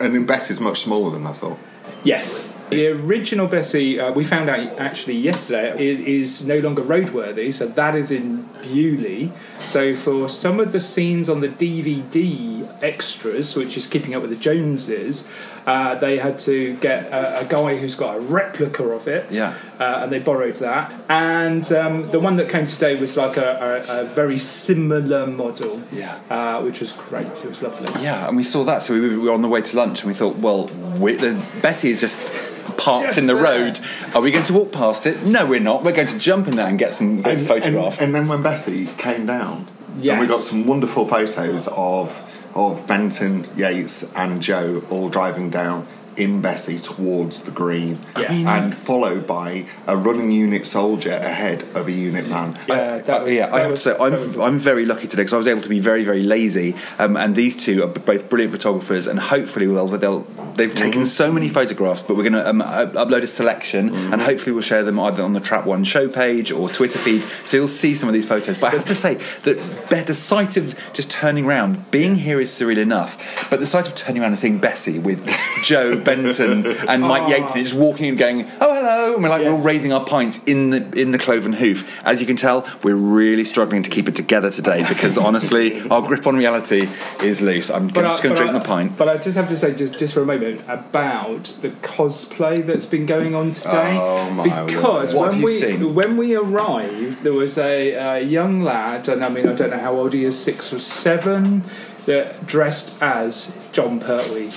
and 0.00 0.26
Bessie's 0.26 0.60
much 0.60 0.80
smaller 0.80 1.10
than 1.10 1.26
I 1.26 1.32
thought. 1.32 1.58
Yes. 2.04 2.52
The 2.68 2.88
original 2.88 3.46
Bessie, 3.46 4.00
uh, 4.00 4.10
we 4.10 4.24
found 4.24 4.50
out 4.50 4.80
actually 4.80 5.14
yesterday, 5.16 5.70
i- 5.70 6.02
is 6.04 6.44
no 6.44 6.58
longer 6.58 6.82
roadworthy, 6.82 7.54
so 7.54 7.66
that 7.68 7.94
is 7.94 8.10
in 8.10 8.42
Beaulieu. 8.62 9.30
So 9.60 9.94
for 9.94 10.28
some 10.28 10.58
of 10.58 10.72
the 10.72 10.80
scenes 10.80 11.28
on 11.28 11.40
the 11.40 11.48
DVD 11.48 12.68
extras, 12.82 13.54
which 13.54 13.76
is 13.76 13.86
Keeping 13.86 14.16
Up 14.16 14.22
with 14.22 14.30
the 14.32 14.36
Joneses, 14.36 15.28
Uh, 15.66 15.96
they 15.96 16.16
had 16.16 16.38
to 16.38 16.76
get 16.76 17.06
a, 17.12 17.40
a 17.40 17.44
guy 17.44 17.76
who's 17.76 17.96
got 17.96 18.16
a 18.16 18.20
replica 18.20 18.84
of 18.84 19.08
it, 19.08 19.26
Yeah. 19.32 19.52
uh, 19.80 20.00
and 20.02 20.12
they 20.12 20.20
borrowed 20.20 20.56
that. 20.58 20.92
And 21.08 21.70
um, 21.72 22.08
the 22.10 22.20
one 22.20 22.36
that 22.36 22.48
came 22.48 22.66
today 22.68 22.94
was 23.00 23.16
like 23.16 23.36
a, 23.36 23.82
a, 23.88 24.02
a 24.02 24.04
very 24.04 24.38
similar 24.38 25.26
model, 25.26 25.82
Yeah. 25.90 26.18
uh, 26.30 26.62
which 26.62 26.80
was 26.80 26.92
great. 26.92 27.26
It 27.26 27.46
was 27.48 27.62
lovely. 27.62 27.88
Yeah, 28.00 28.28
and 28.28 28.36
we 28.36 28.44
saw 28.44 28.62
that, 28.62 28.82
so 28.84 28.94
we 28.94 29.00
we 29.00 29.16
were 29.16 29.32
on 29.32 29.42
the 29.42 29.48
way 29.48 29.60
to 29.60 29.76
lunch, 29.76 30.02
and 30.02 30.08
we 30.08 30.14
thought, 30.14 30.36
well, 30.36 30.66
we, 31.00 31.16
the, 31.16 31.34
Bessie 31.62 31.90
is 31.90 32.00
just 32.00 32.32
parked 32.76 33.08
Just 33.08 33.18
in 33.18 33.26
the 33.26 33.34
there. 33.34 33.42
road. 33.42 33.80
Are 34.14 34.20
we 34.20 34.30
going 34.30 34.44
to 34.44 34.52
walk 34.52 34.70
past 34.70 35.04
it? 35.06 35.24
No, 35.24 35.46
we're 35.46 35.58
not. 35.58 35.82
We're 35.82 35.92
going 35.92 36.08
to 36.08 36.18
jump 36.18 36.46
in 36.46 36.54
there 36.54 36.68
and 36.68 36.78
get 36.78 36.94
some 36.94 37.22
And, 37.24 37.40
photograph. 37.40 37.94
and, 37.94 38.02
and 38.02 38.14
then 38.14 38.28
when 38.28 38.40
Bessie 38.42 38.86
came 38.98 39.26
down, 39.26 39.66
and 40.00 40.20
we 40.20 40.26
got 40.28 40.40
some 40.40 40.64
wonderful 40.66 41.08
photos 41.08 41.66
of 41.68 42.22
of 42.56 42.86
Benton, 42.86 43.46
Yates, 43.54 44.10
and 44.14 44.40
Jo 44.40 44.82
all 44.88 45.10
driving 45.10 45.50
down 45.50 45.86
in 46.16 46.40
Bessie 46.40 46.78
towards 46.78 47.42
the 47.42 47.50
green, 47.50 47.98
Yeah. 48.18 48.26
I 48.28 48.32
mean- 48.32 48.46
and 48.46 48.74
followed 48.74 49.26
by 49.26 49.66
a 49.86 49.96
running 49.96 50.30
unit 50.32 50.66
soldier 50.66 51.10
ahead 51.22 51.64
of 51.74 51.88
a 51.88 51.92
unit 51.92 52.28
man. 52.28 52.56
Yeah, 52.68 52.98
that 52.98 53.20
Uh, 53.20 53.24
was, 53.24 53.32
yeah, 53.32 53.46
I 53.46 53.58
that 53.58 53.60
have 53.62 53.70
to 53.72 53.76
say, 53.76 53.96
I'm, 54.00 54.40
I'm 54.40 54.58
very 54.58 54.86
lucky 54.86 55.06
today 55.06 55.22
because 55.22 55.32
I 55.34 55.36
was 55.38 55.46
able 55.48 55.60
to 55.62 55.68
be 55.68 55.80
very, 55.80 56.04
very 56.04 56.22
lazy. 56.22 56.74
Um, 56.98 57.16
and 57.16 57.34
these 57.34 57.54
two 57.56 57.82
are 57.82 57.86
both 57.88 58.28
brilliant 58.28 58.52
photographers, 58.52 59.06
and 59.06 59.18
hopefully 59.20 59.66
they'll, 59.66 59.86
they'll 59.88 60.26
they've 60.56 60.74
taken 60.74 61.04
so 61.04 61.30
many 61.30 61.48
photographs. 61.48 62.02
But 62.02 62.16
we're 62.16 62.22
going 62.28 62.32
to 62.32 62.48
um, 62.48 62.60
upload 62.60 63.22
a 63.22 63.26
selection, 63.26 63.94
and 63.94 64.22
hopefully 64.22 64.52
we'll 64.52 64.62
share 64.62 64.82
them 64.82 64.98
either 64.98 65.22
on 65.22 65.32
the 65.34 65.40
Trap 65.40 65.66
One 65.66 65.84
show 65.84 66.08
page 66.08 66.50
or 66.52 66.68
Twitter 66.70 66.98
feed, 66.98 67.26
so 67.44 67.58
you'll 67.58 67.68
see 67.68 67.94
some 67.94 68.08
of 68.08 68.14
these 68.14 68.26
photos. 68.26 68.58
But 68.58 68.72
I 68.72 68.76
have 68.76 68.84
to 68.86 68.94
say 68.94 69.14
that 69.42 69.56
Be- 69.90 70.00
the 70.00 70.14
sight 70.14 70.56
of 70.56 70.74
just 70.92 71.10
turning 71.10 71.44
around, 71.46 71.90
being 71.90 72.14
here 72.14 72.40
is 72.40 72.50
surreal 72.50 72.78
enough, 72.78 73.18
but 73.50 73.60
the 73.60 73.66
sight 73.66 73.86
of 73.86 73.94
turning 73.94 74.22
around 74.22 74.30
and 74.32 74.38
seeing 74.38 74.58
Bessie 74.58 74.98
with 74.98 75.28
Jo 75.64 75.96
Benton 76.06 76.66
and 76.88 77.02
Mike 77.02 77.22
ah. 77.24 77.28
Yates, 77.28 77.52
and 77.54 77.62
just 77.64 77.76
walking 77.76 78.06
and 78.08 78.16
going, 78.16 78.46
"Oh, 78.60 78.74
hello," 78.74 79.14
and 79.14 79.22
we're 79.22 79.28
like, 79.28 79.42
Yeah. 79.42 79.48
we're 79.50 79.56
all 79.56 79.62
raising 79.62 79.92
our 79.92 80.04
pints 80.04 80.42
in 80.44 80.70
the 80.70 80.98
in 80.98 81.10
the 81.10 81.18
cloven 81.18 81.52
hoof. 81.52 81.84
As 82.04 82.20
you 82.20 82.26
can 82.26 82.36
tell, 82.36 82.66
we're 82.82 82.94
really 82.94 83.44
struggling 83.44 83.82
to 83.82 83.90
keep 83.90 84.08
it 84.08 84.14
together 84.14 84.50
today 84.50 84.86
because 84.88 85.18
honestly, 85.18 85.82
our 85.90 86.00
grip 86.02 86.26
on 86.26 86.36
reality 86.36 86.88
is 87.22 87.42
loose. 87.42 87.70
I'm 87.70 87.88
But 87.88 88.02
just 88.02 88.22
going 88.22 88.34
to 88.34 88.40
drink 88.40 88.54
I- 88.54 88.58
my 88.58 88.64
pint. 88.64 88.96
But 88.96 89.08
I 89.08 89.16
just 89.18 89.36
have 89.36 89.48
to 89.48 89.56
say, 89.56 89.74
just, 89.74 89.98
just 89.98 90.14
for 90.14 90.22
a 90.22 90.26
moment, 90.26 90.62
about 90.68 91.44
the 91.60 91.70
cosplay 91.70 92.64
that's 92.64 92.86
been 92.86 93.04
going 93.06 93.34
on 93.34 93.52
today. 93.52 93.98
Oh, 94.00 94.30
my 94.30 94.64
because 94.64 95.12
word. 95.12 95.18
What 95.18 95.28
when 95.28 95.32
have 95.32 95.40
you 95.40 95.46
we 95.46 95.52
seen? 95.52 95.94
when 95.94 96.16
we 96.16 96.34
arrived, 96.36 97.22
there 97.24 97.32
was 97.32 97.58
a, 97.58 97.92
a 97.92 98.20
young 98.20 98.62
lad, 98.62 99.08
and 99.08 99.24
I 99.24 99.28
mean, 99.28 99.48
I 99.48 99.54
don't 99.54 99.70
know 99.70 99.78
how 99.78 99.94
old 99.96 100.12
he 100.12 100.24
is, 100.24 100.38
six 100.38 100.72
or 100.72 100.78
seven, 100.78 101.64
that 102.06 102.46
dressed 102.46 103.00
as 103.02 103.56
Jon 103.72 103.98
Pertwee. 104.00 104.52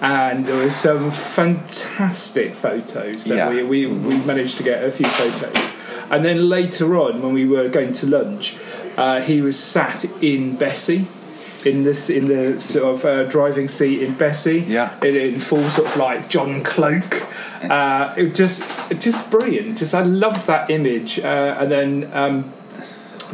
And 0.00 0.44
there 0.46 0.62
were 0.62 0.70
some 0.70 1.10
fantastic 1.10 2.54
photos 2.54 3.24
that 3.24 3.36
Yeah. 3.36 3.48
we, 3.48 3.62
we, 3.62 3.86
we 3.86 4.16
managed 4.18 4.56
to 4.58 4.62
get 4.62 4.84
a 4.84 4.90
few 4.92 5.06
photos. 5.06 5.54
And 6.10 6.24
then 6.24 6.48
later 6.48 6.96
on, 6.98 7.22
when 7.22 7.32
we 7.32 7.46
were 7.46 7.68
going 7.68 7.92
to 7.94 8.06
lunch, 8.06 8.56
uh, 8.96 9.20
he 9.20 9.40
was 9.40 9.58
sat 9.58 10.04
in 10.22 10.56
Bessie, 10.56 11.06
in 11.64 11.82
this 11.82 12.10
in 12.10 12.28
the 12.28 12.60
sort 12.60 12.94
of 12.94 13.04
uh, 13.04 13.24
driving 13.24 13.68
seat 13.68 14.02
in 14.02 14.14
Bessie, 14.14 14.60
Yeah. 14.66 14.94
in, 15.02 15.16
in 15.16 15.40
full 15.40 15.64
sort 15.70 15.88
of 15.88 15.96
like 15.96 16.28
John 16.28 16.62
cloak. 16.62 17.26
Uh, 17.64 18.14
it 18.16 18.22
was 18.24 18.32
just 18.34 18.64
just 19.00 19.30
brilliant. 19.30 19.78
Just 19.78 19.94
I 19.94 20.02
loved 20.02 20.46
that 20.46 20.70
image. 20.70 21.18
Uh, 21.18 21.56
and 21.58 21.72
then 21.72 22.10
um, 22.12 22.52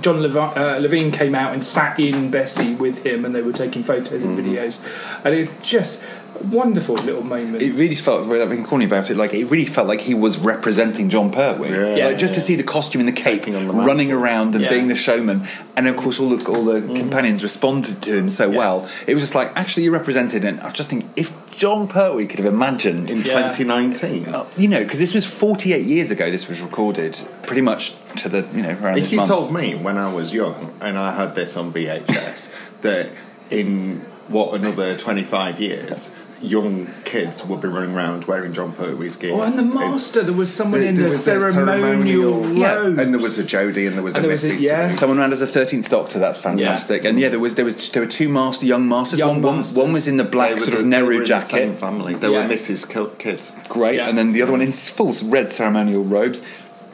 John 0.00 0.22
Levi- 0.22 0.38
uh, 0.38 0.80
Levene 0.80 1.12
came 1.12 1.34
out 1.34 1.52
and 1.52 1.62
sat 1.62 2.00
in 2.00 2.30
Bessie 2.30 2.74
with 2.74 3.04
him, 3.04 3.24
and 3.26 3.34
they 3.34 3.42
were 3.42 3.52
taking 3.52 3.82
photos 3.82 4.22
and 4.22 4.38
videos, 4.38 4.78
and 5.24 5.34
it 5.34 5.50
just 5.62 6.02
wonderful 6.50 6.94
little 6.96 7.22
moment. 7.22 7.62
It 7.62 7.72
really 7.74 7.94
felt, 7.94 8.28
I've 8.30 8.48
been 8.48 8.64
calling 8.64 8.86
about 8.86 9.10
it, 9.10 9.16
like 9.16 9.32
it 9.34 9.50
really 9.50 9.66
felt 9.66 9.88
like 9.88 10.00
he 10.00 10.14
was 10.14 10.38
representing 10.38 11.08
Jon 11.08 11.30
Pertwee. 11.30 11.70
Yeah. 11.70 11.94
Yeah. 11.96 12.06
Like, 12.08 12.18
just 12.18 12.34
to 12.34 12.40
see 12.40 12.56
the 12.56 12.62
costume 12.62 13.00
and 13.00 13.08
the 13.08 13.12
cape 13.20 13.46
on 13.46 13.66
the 13.66 13.72
running 13.72 14.12
around 14.12 14.54
and 14.54 14.64
Yeah. 14.64 14.70
being 14.70 14.86
the 14.88 14.96
showman, 14.96 15.42
and 15.76 15.88
of 15.88 15.96
course 15.96 16.18
all 16.20 16.28
the 16.30 16.44
all 16.48 16.64
the 16.64 16.80
companions 16.94 17.42
responded 17.42 18.02
to 18.02 18.16
him 18.16 18.28
so 18.30 18.48
Yes. 18.48 18.56
well. 18.56 18.88
It 19.06 19.14
was 19.14 19.22
just 19.22 19.34
like 19.34 19.52
actually 19.56 19.84
you 19.84 19.90
represented, 19.92 20.44
and 20.44 20.60
I 20.60 20.64
was 20.64 20.74
just 20.74 20.90
thinking 20.90 21.08
if 21.16 21.32
Jon 21.50 21.86
Pertwee 21.88 22.26
could 22.26 22.38
have 22.38 22.52
imagined 22.52 23.10
in 23.10 23.22
2019. 23.22 24.26
Uh, 24.28 24.44
you 24.56 24.68
know, 24.68 24.80
because 24.80 24.98
this 25.00 25.14
was 25.14 25.26
48 25.26 25.84
years 25.84 26.10
ago. 26.10 26.30
This 26.30 26.48
was 26.48 26.60
recorded, 26.60 27.18
pretty 27.46 27.62
much 27.62 27.94
to 28.16 28.28
the 28.28 28.46
you 28.54 28.62
know 28.62 28.70
around 28.82 28.96
If 28.98 29.04
this 29.04 29.12
you 29.12 29.18
month. 29.18 29.28
told 29.28 29.52
me 29.52 29.74
when 29.74 29.98
I 29.98 30.12
was 30.12 30.32
young 30.34 30.72
and 30.80 30.98
I 30.98 31.12
had 31.14 31.34
this 31.34 31.56
on 31.56 31.72
VHS 31.72 32.50
that 32.82 33.10
in 33.50 34.04
what 34.28 34.54
another 34.54 34.96
25 34.96 35.60
years, 35.60 36.10
young 36.42 36.88
kids 37.04 37.44
would 37.46 37.60
be 37.60 37.68
running 37.68 37.94
around 37.94 38.24
wearing 38.24 38.52
Jon 38.52 38.72
Pertwee's 38.72 39.16
gear. 39.16 39.32
Oh, 39.34 39.42
and 39.42 39.56
the 39.58 39.62
in- 39.62 39.74
master, 39.74 40.22
there 40.22 40.32
was 40.34 40.52
someone 40.52 40.80
There- 40.80 40.88
in 40.90 40.94
there 40.96 41.04
the 41.04 41.10
was 41.10 41.20
a 41.20 41.22
ceremonial, 41.22 42.52
Yeah, 42.52 42.74
robes. 42.74 42.98
and 42.98 43.14
there 43.14 43.20
was 43.20 43.38
a 43.38 43.44
Jodie 43.44 43.86
and 43.86 43.96
there 43.96 44.02
was 44.02 44.14
And 44.14 44.24
a 44.24 44.28
there 44.28 44.34
was 44.34 44.44
a- 44.44 44.54
yeah. 44.56 44.88
Someone 44.88 45.18
ran 45.18 45.32
as 45.32 45.42
a 45.42 45.46
thirteenth 45.46 45.88
Doctor. 45.88 46.18
That's 46.18 46.38
fantastic. 46.38 47.04
And 47.04 47.18
yeah, 47.18 47.28
there 47.28 47.40
was 47.40 47.54
there 47.54 47.64
was 47.64 47.90
there 47.90 48.02
were 48.02 48.08
two 48.08 48.28
master 48.28 48.66
young 48.66 48.88
masters. 48.88 49.18
Young 49.18 49.36
one, 49.36 49.42
one- 49.42 49.56
masters. 49.58 49.76
one 49.76 49.92
was 49.92 50.08
in 50.08 50.16
the 50.16 50.24
They 50.24 50.30
black 50.30 50.58
sort 50.58 50.72
the- 50.72 50.78
of 50.78 50.86
Nehru 50.86 51.06
were 51.06 51.12
in 51.14 51.18
the 51.20 51.24
jacket. 51.26 51.48
same 51.48 51.74
family. 51.74 52.14
They 52.14 52.28
Yeah. 52.30 52.46
were 52.46 52.52
Mrs. 52.54 52.88
Kil- 52.88 53.12
Kids. 53.18 53.52
Great. 53.68 53.96
Yeah. 53.96 54.08
And 54.08 54.18
then 54.18 54.32
the 54.32 54.42
other 54.42 54.52
one 54.52 54.60
in 54.62 54.72
full 54.72 55.14
red 55.26 55.52
ceremonial 55.52 56.02
robes. 56.04 56.42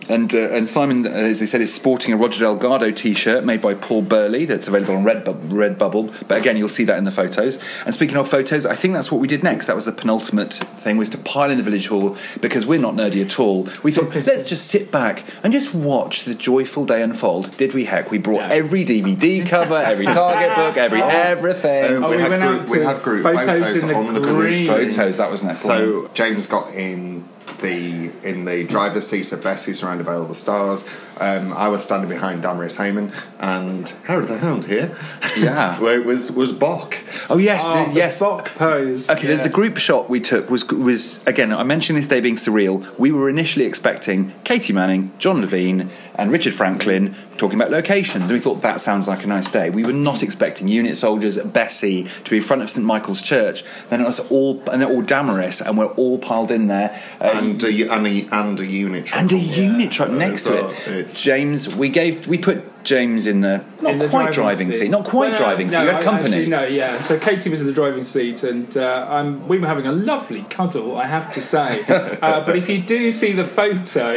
And, 0.09 0.35
uh, 0.35 0.39
and 0.51 0.69
Simon, 0.69 1.07
uh, 1.07 1.11
as 1.11 1.41
he 1.41 1.47
said, 1.47 1.61
is 1.61 1.75
sporting 1.75 2.15
a 2.15 2.17
Roger 2.17 2.41
Delgado 2.41 2.91
T-shirt 2.91 3.45
made 3.45 3.61
by 3.61 3.75
Paul 3.75 4.03
Burley 4.03 4.45
that's 4.47 4.67
available 4.67 4.97
on 4.97 5.05
Redbub- 5.05 5.51
Redbubble. 5.51 6.27
But 6.27 6.39
again, 6.39 6.57
you'll 6.57 6.69
see 6.69 6.85
that 6.85 6.97
in 6.97 7.05
the 7.05 7.11
photos. 7.11 7.59
And 7.85 7.95
speaking 7.95 8.17
of 8.17 8.29
photos, 8.29 8.65
I 8.65 8.75
think 8.75 8.95
that's 8.95 9.13
what 9.13 9.21
we 9.21 9.29
did 9.29 9.43
next. 9.43 9.67
That 9.67 9.77
was 9.77 9.85
the 9.85 9.93
penultimate 9.93 10.55
thing, 10.55 10.97
was 10.97 11.09
to 11.11 11.19
pile 11.19 11.51
in 11.51 11.59
the 11.59 11.63
village 11.65 11.89
hall 11.89 12.17
because 12.41 12.65
we're 12.67 12.79
not 12.81 12.95
nerdy 12.95 13.23
at 13.25 13.39
all. 13.39 13.69
We 13.83 13.93
thought, 13.93 14.15
let's 14.27 14.45
just 14.45 14.67
sit 14.69 14.91
back 14.91 15.25
and 15.43 15.53
just 15.53 15.75
watch 15.75 16.25
the 16.25 16.35
joyful 16.35 16.85
day 16.87 17.03
unfold. 17.03 17.57
Did 17.57 17.75
we 17.75 17.85
heck? 17.85 18.11
We 18.11 18.19
brought 18.19 18.41
Yeah. 18.43 18.49
every 18.53 18.85
DVD 18.85 19.45
cover, 19.47 19.77
every 19.77 20.07
target 20.21 20.55
book, 20.55 20.77
every 20.77 21.03
everything. 21.03 21.97
Um, 21.97 22.05
Oh, 22.05 22.11
we, 22.11 22.17
we 22.17 22.23
had 22.23 22.31
went 22.31 22.43
group, 22.43 22.61
out 22.63 22.71
we 22.71 22.79
to 22.79 22.85
had 22.87 23.03
group 23.03 23.23
photos 23.25 23.47
photos, 23.47 23.77
in 23.83 23.89
the 23.89 23.95
on 23.95 24.15
the 24.15 24.21
green. 24.21 24.67
village 24.67 24.95
Photos, 24.97 25.17
that 25.19 25.31
was 25.31 25.43
next. 25.43 25.63
So 25.63 26.09
James 26.15 26.47
got 26.47 26.73
in 26.75 27.29
the 27.61 28.11
in 28.23 28.45
the 28.45 28.65
driver's 28.65 29.07
seat 29.07 29.33
of 29.33 29.43
Bessie, 29.43 29.73
surrounded 29.73 30.07
by 30.07 30.15
all 30.15 30.25
the 30.25 30.35
stars. 30.35 30.85
Um, 31.21 31.53
I 31.53 31.67
was 31.69 31.83
standing 31.83 32.09
behind 32.09 32.43
Damaris 32.43 32.77
Hayman 32.77 33.13
and 33.41 33.89
Howard 34.07 34.29
the 34.29 34.39
Hound 34.39 34.65
here. 34.65 34.97
Yeah. 35.37 35.79
where 35.81 35.99
it 36.01 36.05
was 36.07 36.31
was 36.31 36.53
Bok. 36.53 36.99
oh 37.29 37.39
yes, 37.39 37.65
Oh, 37.67 37.85
the- 37.85 37.91
the 37.93 37.97
yes. 37.97 38.21
Bok 38.21 38.47
pose. 38.55 39.11
Okay, 39.11 39.27
the, 39.37 39.43
the 39.43 39.49
group 39.49 39.79
shot 39.79 40.09
we 40.09 40.21
took 40.21 40.49
was 40.51 40.65
was 40.69 41.21
again. 41.27 41.53
I 41.53 41.63
mentioned 41.65 41.99
this 41.99 42.07
day 42.07 42.21
being 42.21 42.37
surreal. 42.37 42.97
We 42.99 43.11
were 43.13 43.29
initially 43.29 43.65
expecting 43.67 44.33
Katy 44.45 44.73
Manning, 44.73 45.13
John 45.19 45.43
Levene, 45.43 45.89
and 46.15 46.31
Richard 46.31 46.55
Franklin 46.55 47.15
talking 47.37 47.59
about 47.59 47.71
locations, 47.71 48.25
and 48.25 48.33
we 48.33 48.39
thought 48.41 48.63
that 48.63 48.81
sounds 48.81 49.07
like 49.09 49.23
a 49.25 49.27
nice 49.29 49.49
day. 49.49 49.71
We 49.71 49.85
were 49.85 49.93
not 49.93 50.23
expecting 50.23 50.67
unit 50.69 50.97
soldiers, 50.97 51.39
Bessie, 51.39 52.05
to 52.25 52.31
be 52.31 52.37
in 52.39 52.43
front 52.43 52.63
of 52.63 52.71
St 52.71 52.85
Michael's 52.87 53.23
Church. 53.23 53.63
Then 53.91 54.01
it 54.01 54.05
was 54.07 54.21
all 54.31 54.63
and 54.71 54.81
they're 54.83 54.89
all 54.89 55.03
Damaris, 55.03 55.61
and 55.61 55.77
we're 55.77 55.87
all 55.87 56.19
piled 56.19 56.51
in 56.53 56.69
there. 56.69 57.01
Uh, 57.21 57.48
And 57.51 57.63
a, 57.65 57.89
and, 57.89 58.07
a, 58.07 58.29
and 58.31 58.61
a 58.61 58.67
unit 58.67 59.07
truck. 59.07 59.21
and 59.21 59.33
a 59.33 59.39
unit 59.39 59.91
truck 59.91 60.11
next 60.11 60.45
to 60.45 60.71
it. 60.87 61.09
James, 61.09 61.77
we 61.77 61.89
gave 61.89 62.27
we 62.27 62.39
put 62.39 62.78
James 62.85 63.27
in 63.27 63.41
the 63.41 63.65
not 63.81 63.93
In 63.93 63.99
the 63.99 64.09
quite 64.09 64.33
driving 64.33 64.73
seat, 64.73 64.91
not 64.91 65.05
quite 65.05 65.31
Well, 65.31 65.31
no, 65.33 65.37
driving 65.39 65.69
seat. 65.69 65.77
no, 65.77 65.83
You 65.85 65.91
had 65.91 66.03
company. 66.03 66.37
Actually, 66.37 66.47
no, 66.49 66.65
yeah. 66.65 67.01
So 67.01 67.19
Katy 67.19 67.51
was 67.51 67.61
in 67.61 67.67
the 67.67 67.73
driving 67.73 68.05
seat, 68.05 68.43
and 68.43 68.77
uh, 68.77 69.35
we 69.47 69.59
were 69.59 69.67
having 69.67 69.87
a 69.87 69.93
lovely 69.93 70.43
cuddle, 70.51 70.97
I 70.97 71.07
have 71.07 71.33
to 71.35 71.41
say. 71.41 71.81
uh, 71.89 72.45
but 72.45 72.57
if 72.57 72.69
you 72.69 72.81
do 72.83 73.13
see 73.13 73.33
the 73.33 73.45
photo 73.45 74.15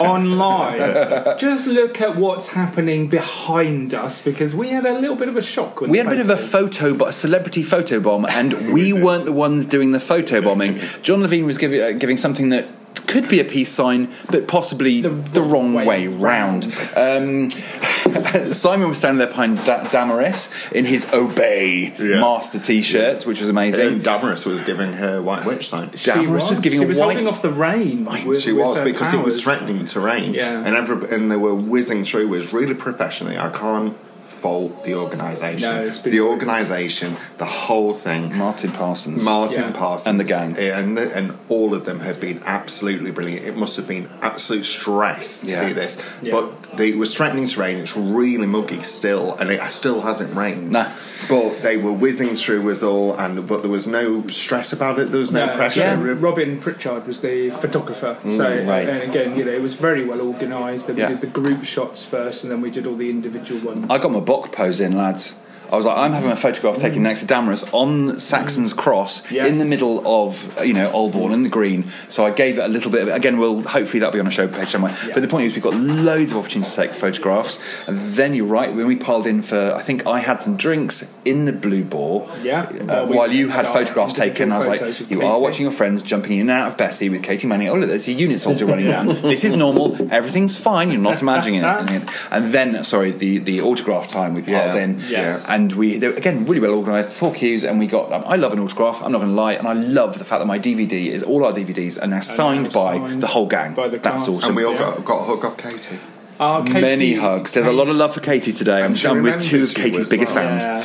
online, 0.00 0.78
just 1.38 1.66
look 1.66 2.00
at 2.00 2.16
what's 2.16 2.52
happening 2.52 3.08
behind 3.08 3.92
us 3.94 4.22
because 4.22 4.54
we 4.54 4.70
had 4.70 4.86
a 4.86 4.98
little 4.98 5.16
bit 5.16 5.28
of 5.28 5.36
a 5.36 5.42
shock. 5.42 5.80
We 5.80 5.98
had 5.98 6.06
a 6.06 6.10
bit 6.10 6.20
of 6.20 6.30
a 6.30 6.36
photo- 6.36 6.62
photo, 6.62 6.94
but 6.94 7.08
a 7.08 7.12
celebrity 7.12 7.62
photo 7.62 8.00
bomb, 8.00 8.24
and 8.26 8.72
we 8.72 8.92
weren't 8.92 9.24
the 9.24 9.32
ones 9.32 9.66
doing 9.66 9.92
the 9.92 10.00
photo 10.00 10.40
bombing. 10.40 10.78
John 11.02 11.20
Levene 11.20 11.44
was 11.44 11.58
giving, 11.58 11.80
uh, 11.80 11.92
giving 11.92 12.16
something 12.16 12.48
that 12.50 12.66
could 13.06 13.28
be 13.28 13.40
a 13.40 13.44
peace 13.44 13.70
sign, 13.72 14.10
but 14.30 14.48
possibly 14.48 15.00
the, 15.02 15.42
wrong 15.42 15.74
way, 15.74 16.06
round. 16.08 16.64
Um, 16.96 17.50
Simon 18.52 18.88
was 18.88 18.98
standing 18.98 19.18
there 19.18 19.26
behind 19.28 19.64
da- 19.64 19.84
Damaris 19.90 20.48
in 20.72 20.84
his 20.84 21.12
Obey 21.12 21.94
Yeah. 21.98 22.20
Master 22.20 22.58
T-shirts, 22.58 23.26
which 23.26 23.40
was 23.40 23.48
amazing. 23.48 23.86
And 23.94 24.04
Damaris 24.04 24.44
was 24.46 24.60
giving 24.62 24.92
her 24.94 25.20
White 25.22 25.44
Witch 25.44 25.68
sign. 25.68 25.90
She 25.94 26.10
Damaris 26.10 26.48
was 26.48 26.60
giving 26.60 26.80
she 26.80 26.84
a 26.84 26.88
was 26.88 26.98
white- 26.98 27.04
holding 27.16 27.28
off 27.28 27.42
the 27.42 27.50
rain. 27.50 28.04
With, 28.26 28.40
she 28.42 28.52
with 28.52 28.64
was 28.66 28.78
her 28.78 28.84
because 28.84 29.12
it 29.12 29.22
was 29.22 29.42
threatening 29.42 29.84
to 29.86 30.00
rain, 30.00 30.34
Yeah. 30.34 30.62
and 30.64 30.74
every, 30.76 31.10
and 31.14 31.30
they 31.30 31.36
were 31.36 31.54
whizzing 31.54 32.04
through. 32.04 32.22
It 32.22 32.30
was 32.30 32.52
really 32.52 32.74
professionally. 32.74 33.38
I 33.38 33.50
can't 33.50 33.96
fault 34.42 34.84
the 34.84 34.94
organisation. 34.94 35.68
No, 35.70 35.88
the 35.88 36.20
organisation, 36.20 37.16
the 37.38 37.44
whole 37.44 37.94
thing. 37.94 38.36
Martin 38.36 38.72
Parsons. 38.72 39.24
Martin 39.24 39.62
Yeah. 39.70 39.70
Parsons 39.72 40.06
And 40.08 40.18
the 40.20 40.24
gang. 40.24 40.56
and 40.58 40.98
and 40.98 41.26
all 41.48 41.74
of 41.74 41.84
them 41.84 42.00
have 42.00 42.18
been 42.20 42.40
absolutely 42.44 43.12
brilliant. 43.12 43.46
It 43.46 43.56
must 43.56 43.76
have 43.76 43.86
been 43.86 44.10
absolute 44.20 44.66
stress 44.66 45.40
to 45.42 45.46
Yeah. 45.52 45.68
do 45.68 45.74
this, 45.74 45.98
Yeah. 46.22 46.32
but 46.32 46.76
they, 46.76 46.88
it 46.90 46.98
was 46.98 47.14
threatening 47.14 47.46
to 47.46 47.60
rain. 47.60 47.78
It's 47.78 47.96
really 47.96 48.46
muggy 48.46 48.82
still, 48.82 49.36
and 49.38 49.50
it 49.52 49.60
still 49.70 50.00
hasn't 50.02 50.34
rained. 50.34 50.72
Nah. 50.72 50.86
But 51.28 51.62
they 51.62 51.76
were 51.76 51.92
whizzing 51.92 52.34
through 52.34 52.70
us 52.70 52.82
all, 52.82 53.14
and 53.16 53.46
but 53.46 53.62
there 53.62 53.70
was 53.70 53.86
no 53.86 54.26
stress 54.26 54.72
about 54.72 54.98
it. 54.98 55.10
There 55.10 55.20
was 55.20 55.32
no, 55.32 55.46
pressure. 55.54 55.80
yeah, 55.80 56.14
Robin 56.18 56.60
Pritchard 56.60 57.06
was 57.06 57.20
the 57.20 57.50
photographer. 57.50 58.16
Mm. 58.22 58.36
so, 58.36 58.44
right. 58.68 58.88
and 58.88 59.02
again, 59.02 59.36
you 59.36 59.44
know, 59.44 59.52
it 59.52 59.62
was 59.62 59.74
very 59.74 60.04
well 60.04 60.20
organised. 60.20 60.86
Then 60.86 60.96
we 60.96 61.06
did 61.06 61.20
the 61.20 61.26
group 61.26 61.64
shots 61.64 62.04
first, 62.04 62.44
and 62.44 62.50
then 62.50 62.60
we 62.60 62.70
did 62.70 62.86
all 62.86 62.96
the 62.96 63.10
individual 63.10 63.60
ones. 63.60 63.86
I 63.90 63.98
got 63.98 64.10
my 64.10 64.20
Bok 64.20 64.52
pose 64.52 64.80
in, 64.80 64.96
lads. 64.96 65.36
I 65.72 65.76
was 65.76 65.86
like, 65.86 65.96
I'm 65.96 66.12
having 66.12 66.30
a 66.30 66.36
photograph 66.36 66.76
taken 66.76 67.02
next 67.02 67.20
to 67.20 67.26
Damaris 67.26 67.64
on 67.72 68.20
Saxon's 68.20 68.74
Cross 68.74 69.32
Yes. 69.32 69.48
in 69.48 69.58
the 69.58 69.64
middle 69.64 70.06
of, 70.06 70.58
uh, 70.58 70.62
you 70.62 70.74
know, 70.74 70.90
Aldbourne 70.92 71.32
in 71.32 71.44
the 71.44 71.48
green. 71.48 71.90
So 72.08 72.26
I 72.26 72.30
gave 72.30 72.58
it 72.58 72.64
a 72.64 72.68
little 72.68 72.90
bit 72.90 73.02
of 73.02 73.08
Again, 73.08 73.38
we'll 73.38 73.62
hopefully 73.62 73.98
that'll 74.00 74.12
be 74.12 74.20
on 74.20 74.26
a 74.26 74.30
show 74.30 74.46
page 74.48 74.68
somewhere. 74.68 74.94
But 75.14 75.22
the 75.22 75.28
point 75.28 75.46
is, 75.46 75.54
we've 75.54 75.62
got 75.64 75.74
loads 75.74 76.32
of 76.32 76.38
opportunities 76.38 76.72
to 76.74 76.76
take 76.82 76.92
photographs. 76.92 77.58
And 77.88 77.96
then 78.14 78.34
you're 78.34 78.44
right, 78.46 78.72
when 78.74 78.86
we 78.86 78.96
piled 78.96 79.26
in 79.26 79.40
for, 79.40 79.72
I 79.74 79.80
think 79.80 80.06
I 80.06 80.18
had 80.20 80.40
some 80.42 80.56
drinks 80.58 81.10
in 81.24 81.46
the 81.46 81.52
Blue 81.54 81.84
Boar. 81.84 82.28
Yeah. 82.42 82.64
Uh, 82.64 82.84
Well, 82.84 83.06
while 83.06 83.32
you 83.32 83.48
had 83.48 83.66
photographs 83.66 84.12
taken, 84.12 84.52
I 84.52 84.58
was 84.58 84.66
like, 84.66 85.10
you 85.10 85.22
are 85.22 85.40
watching 85.40 85.62
your 85.62 85.72
friends 85.72 86.02
jumping 86.02 86.32
in 86.38 86.42
and 86.42 86.50
out 86.50 86.68
of 86.72 86.76
Bessie 86.76 87.08
with 87.08 87.22
Katy 87.22 87.46
Manning. 87.46 87.68
Oh, 87.68 87.74
look, 87.76 87.88
there's 87.88 88.08
a 88.08 88.12
unit 88.12 88.40
soldier 88.40 88.66
running 88.66 88.88
down. 88.88 89.08
This 89.32 89.44
is 89.44 89.54
normal. 89.54 89.96
Everything's 90.12 90.58
fine. 90.58 90.90
You're 90.90 91.00
not 91.00 91.22
imagining 91.22 91.62
it. 91.62 92.10
And 92.30 92.52
then, 92.52 92.84
sorry, 92.84 93.12
the, 93.12 93.38
the 93.38 93.62
autograph 93.62 94.08
time 94.08 94.34
we 94.34 94.42
piled 94.42 94.74
Yeah. 94.74 94.82
in. 94.84 95.00
Yes. 95.08 95.48
And 95.48 95.61
we, 95.70 95.98
they 95.98 96.08
were, 96.08 96.14
again, 96.14 96.44
really 96.46 96.60
well 96.60 96.74
organised, 96.74 97.12
four 97.12 97.32
queues, 97.32 97.62
and 97.62 97.78
we 97.78 97.86
got. 97.86 98.10
Um, 98.12 98.24
I 98.26 98.36
love 98.36 98.52
an 98.52 98.58
autograph. 98.58 99.02
I'm 99.02 99.12
not 99.12 99.18
going 99.18 99.30
to 99.30 99.34
lie, 99.36 99.52
and 99.52 99.68
I 99.68 99.74
love 99.74 100.18
the 100.18 100.24
fact 100.24 100.40
that 100.40 100.46
my 100.46 100.58
DVD 100.58 101.08
is 101.08 101.22
all 101.22 101.44
our 101.44 101.52
DVDs 101.52 102.02
are 102.02 102.06
now 102.08 102.20
signed 102.20 102.72
by 102.72 102.98
signed 102.98 103.22
the 103.22 103.26
whole 103.28 103.46
gang. 103.46 103.74
by 103.74 103.88
the 103.88 103.98
That's 103.98 104.26
awesome. 104.28 104.48
and 104.48 104.56
we 104.56 104.64
all 104.64 104.72
Yeah. 104.72 104.78
got 104.96 105.04
got 105.04 105.20
a 105.20 105.24
hug 105.24 105.44
off 105.44 105.56
Katy. 105.58 105.98
Our 106.40 106.64
Katy- 106.64 106.80
Many 106.80 107.14
hugs. 107.14 107.54
There's 107.54 107.66
a 107.66 107.72
lot 107.72 107.88
of 107.88 107.94
love 107.96 108.14
for 108.14 108.20
Katy 108.20 108.52
today. 108.52 108.82
I'm, 108.82 108.92
And 108.94 109.04
I'm 109.06 109.22
with 109.22 109.42
two 109.42 109.62
of 109.62 109.68
you 109.68 109.74
Katy's 109.74 110.08
biggest 110.10 110.34
well. 110.34 110.48
fans. 110.58 110.64
Yeah. 110.64 110.84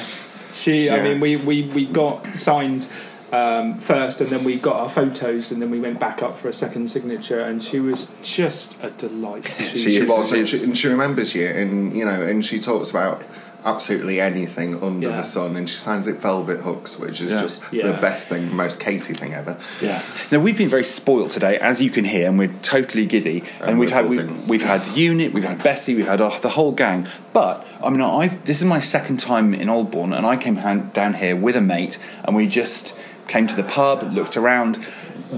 She, 0.53 0.89
I 0.89 1.01
mean, 1.01 1.19
we, 1.19 1.35
we, 1.37 1.63
we 1.67 1.85
got 1.85 2.25
signed 2.35 2.87
um, 3.31 3.79
first, 3.79 4.21
and 4.21 4.29
then 4.29 4.43
we 4.43 4.55
got 4.57 4.75
our 4.77 4.89
photos, 4.89 5.51
and 5.51 5.61
then 5.61 5.69
we 5.69 5.79
went 5.79 5.99
back 5.99 6.23
up 6.23 6.37
for 6.37 6.47
a 6.47 6.53
second 6.53 6.89
signature, 6.89 7.41
and 7.41 7.61
she 7.61 7.79
was 7.79 8.07
just 8.23 8.75
a 8.81 8.89
delight. 8.91 9.45
She, 9.45 9.65
She 9.77 9.91
She 9.91 10.01
was, 10.03 10.49
she, 10.49 10.63
and 10.63 10.77
she 10.77 10.87
remembers 10.87 11.35
you, 11.35 11.45
and 11.47 11.95
you 11.95 12.05
know, 12.05 12.21
and 12.21 12.45
she 12.45 12.59
talks 12.59 12.89
about 12.89 13.21
absolutely 13.67 14.21
anything 14.21 14.81
under 14.81 15.09
Yeah. 15.09 15.17
the 15.17 15.23
sun, 15.23 15.55
and 15.57 15.69
she 15.69 15.77
signs 15.77 16.07
it 16.07 16.21
velvet 16.21 16.61
hooks, 16.61 16.97
which 16.97 17.19
is 17.21 17.31
Yeah. 17.31 17.41
just 17.41 17.61
Yeah. 17.71 17.87
the 17.87 17.93
best 17.93 18.29
thing, 18.29 18.55
most 18.55 18.79
Katy 18.79 19.13
thing 19.13 19.33
ever. 19.33 19.57
Yeah. 19.81 20.01
Now 20.31 20.39
we've 20.39 20.57
been 20.57 20.69
very 20.69 20.85
spoilt 20.85 21.31
today, 21.31 21.57
as 21.57 21.81
you 21.81 21.89
can 21.89 22.05
hear, 22.05 22.27
and 22.29 22.39
we're 22.39 22.53
totally 22.63 23.05
giddy. 23.05 23.43
And, 23.59 23.71
And 23.71 23.79
we've 23.79 23.91
had 23.91 24.09
we, 24.09 24.23
we've 24.47 24.63
had 24.63 24.87
Unit, 24.95 25.33
we've 25.33 25.43
had 25.43 25.61
Bessie, 25.61 25.95
we've 25.95 26.07
had 26.07 26.21
uh, 26.21 26.31
the 26.41 26.49
whole 26.49 26.71
gang. 26.71 27.07
But 27.33 27.67
I 27.83 27.89
mean, 27.89 28.01
I 28.01 28.27
this 28.45 28.59
is 28.59 28.65
my 28.65 28.79
second 28.79 29.17
time 29.17 29.53
in 29.53 29.67
Aldbourne, 29.69 30.13
and 30.13 30.25
I 30.25 30.37
came 30.37 30.55
down 30.93 31.15
here 31.15 31.35
with 31.35 31.55
a 31.55 31.61
mate, 31.61 31.97
and 32.23 32.35
we 32.35 32.47
just 32.47 32.93
came 33.27 33.45
to 33.47 33.55
the 33.55 33.63
pub, 33.63 34.13
looked 34.13 34.37
around. 34.37 34.79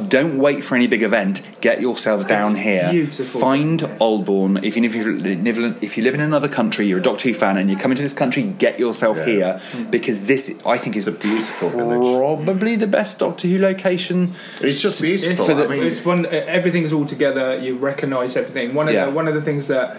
Don't 0.08 0.38
wait 0.38 0.64
for 0.64 0.76
any 0.76 0.88
big 0.88 1.04
event. 1.04 1.42
Get 1.62 1.82
yourselves 1.82 2.26
down 2.26 2.56
here. 2.56 2.90
beautiful. 2.92 3.42
Find 3.42 3.82
Aldbourne. 4.00 4.64
If 4.64 4.78
you, 4.78 4.84
if, 4.84 4.96
you 4.96 5.18
live, 5.20 5.84
if 5.84 5.98
you 5.98 6.04
live 6.04 6.14
in 6.14 6.22
another 6.22 6.48
country, 6.48 6.88
you're 6.88 7.00
a 7.00 7.02
Doctor 7.02 7.30
Who 7.30 7.34
fan, 7.34 7.58
and 7.58 7.70
you're 7.70 7.80
coming 7.80 7.96
to 7.98 8.04
this 8.04 8.14
country, 8.14 8.44
get 8.44 8.80
yourself 8.80 9.18
Yeah. 9.18 9.26
here 9.26 9.62
hmm. 9.72 9.84
because 9.86 10.28
this, 10.28 10.62
I 10.66 10.78
think, 10.78 10.96
is 10.96 11.08
It's 11.08 11.18
a 11.18 11.20
beautiful 11.20 11.70
village. 11.70 12.18
probably 12.46 12.76
the 12.76 12.88
best 12.88 13.20
Doctor 13.20 13.48
Who 13.48 13.58
location. 13.58 14.34
It's 14.62 14.82
just 14.82 15.02
beautiful. 15.02 15.50
It's, 15.50 15.68
I 15.68 15.68
mean, 15.68 15.84
it's 15.84 16.06
one. 16.06 16.26
Everything's 16.26 16.94
all 16.94 17.06
together. 17.06 17.60
You 17.60 17.76
recognise 17.76 18.38
everything. 18.38 18.74
One 18.74 18.88
of 18.88 18.94
Yeah. 18.94 19.06
the 19.06 19.12
one 19.12 19.28
of 19.28 19.34
the 19.34 19.42
things 19.42 19.68
that. 19.68 19.98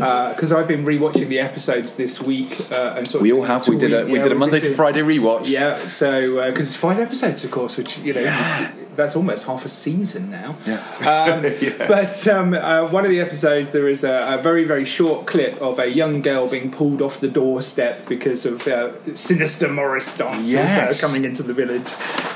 Uh, 0.00 0.32
because 0.32 0.52
I've 0.52 0.68
been 0.68 0.84
rewatching 0.84 1.26
the 1.26 1.40
episodes 1.40 1.96
this 1.96 2.22
week, 2.22 2.70
uh, 2.70 2.94
and 2.96 3.08
sort 3.08 3.22
We 3.22 3.32
all 3.32 3.42
have. 3.42 3.66
We 3.66 3.76
did 3.76 3.92
a 3.92 4.06
we 4.06 4.14
yeah, 4.14 4.22
did 4.22 4.26
a 4.26 4.34
we've 4.34 4.38
Monday 4.38 4.60
to 4.60 4.72
Friday 4.72 5.00
rewatch. 5.00 5.48
Yeah, 5.48 5.88
so 5.88 6.38
uh, 6.38 6.46
because 6.50 6.68
it's 6.68 6.76
five 6.76 7.00
episodes, 7.00 7.44
of 7.44 7.50
course, 7.50 7.76
which 7.76 7.98
you 7.98 8.14
know 8.14 8.68
that's 9.00 9.16
almost 9.16 9.46
half 9.46 9.64
a 9.64 9.68
season 9.68 10.30
now. 10.30 10.50
Um, 11.06 11.44
But 11.88 12.28
um, 12.28 12.54
uh, 12.54 12.88
one 12.88 13.04
of 13.04 13.10
the 13.10 13.20
episodes, 13.20 13.70
there 13.70 13.88
is 13.88 14.04
a, 14.04 14.36
a 14.38 14.42
very 14.42 14.64
very 14.64 14.84
short 14.84 15.26
clip 15.26 15.60
of 15.60 15.78
a 15.78 15.86
young 15.88 16.22
girl 16.22 16.46
being 16.48 16.70
pulled 16.70 17.00
off 17.02 17.20
the 17.20 17.28
doorstep 17.28 18.06
because 18.08 18.46
of 18.46 18.66
uh, 18.68 18.92
sinister 19.14 19.68
Morris 19.68 20.16
dancers 20.16 20.52
Yes. 20.52 20.68
that 20.76 20.88
are 21.04 21.06
coming 21.08 21.24
into 21.24 21.42
the 21.42 21.52
village, 21.54 21.88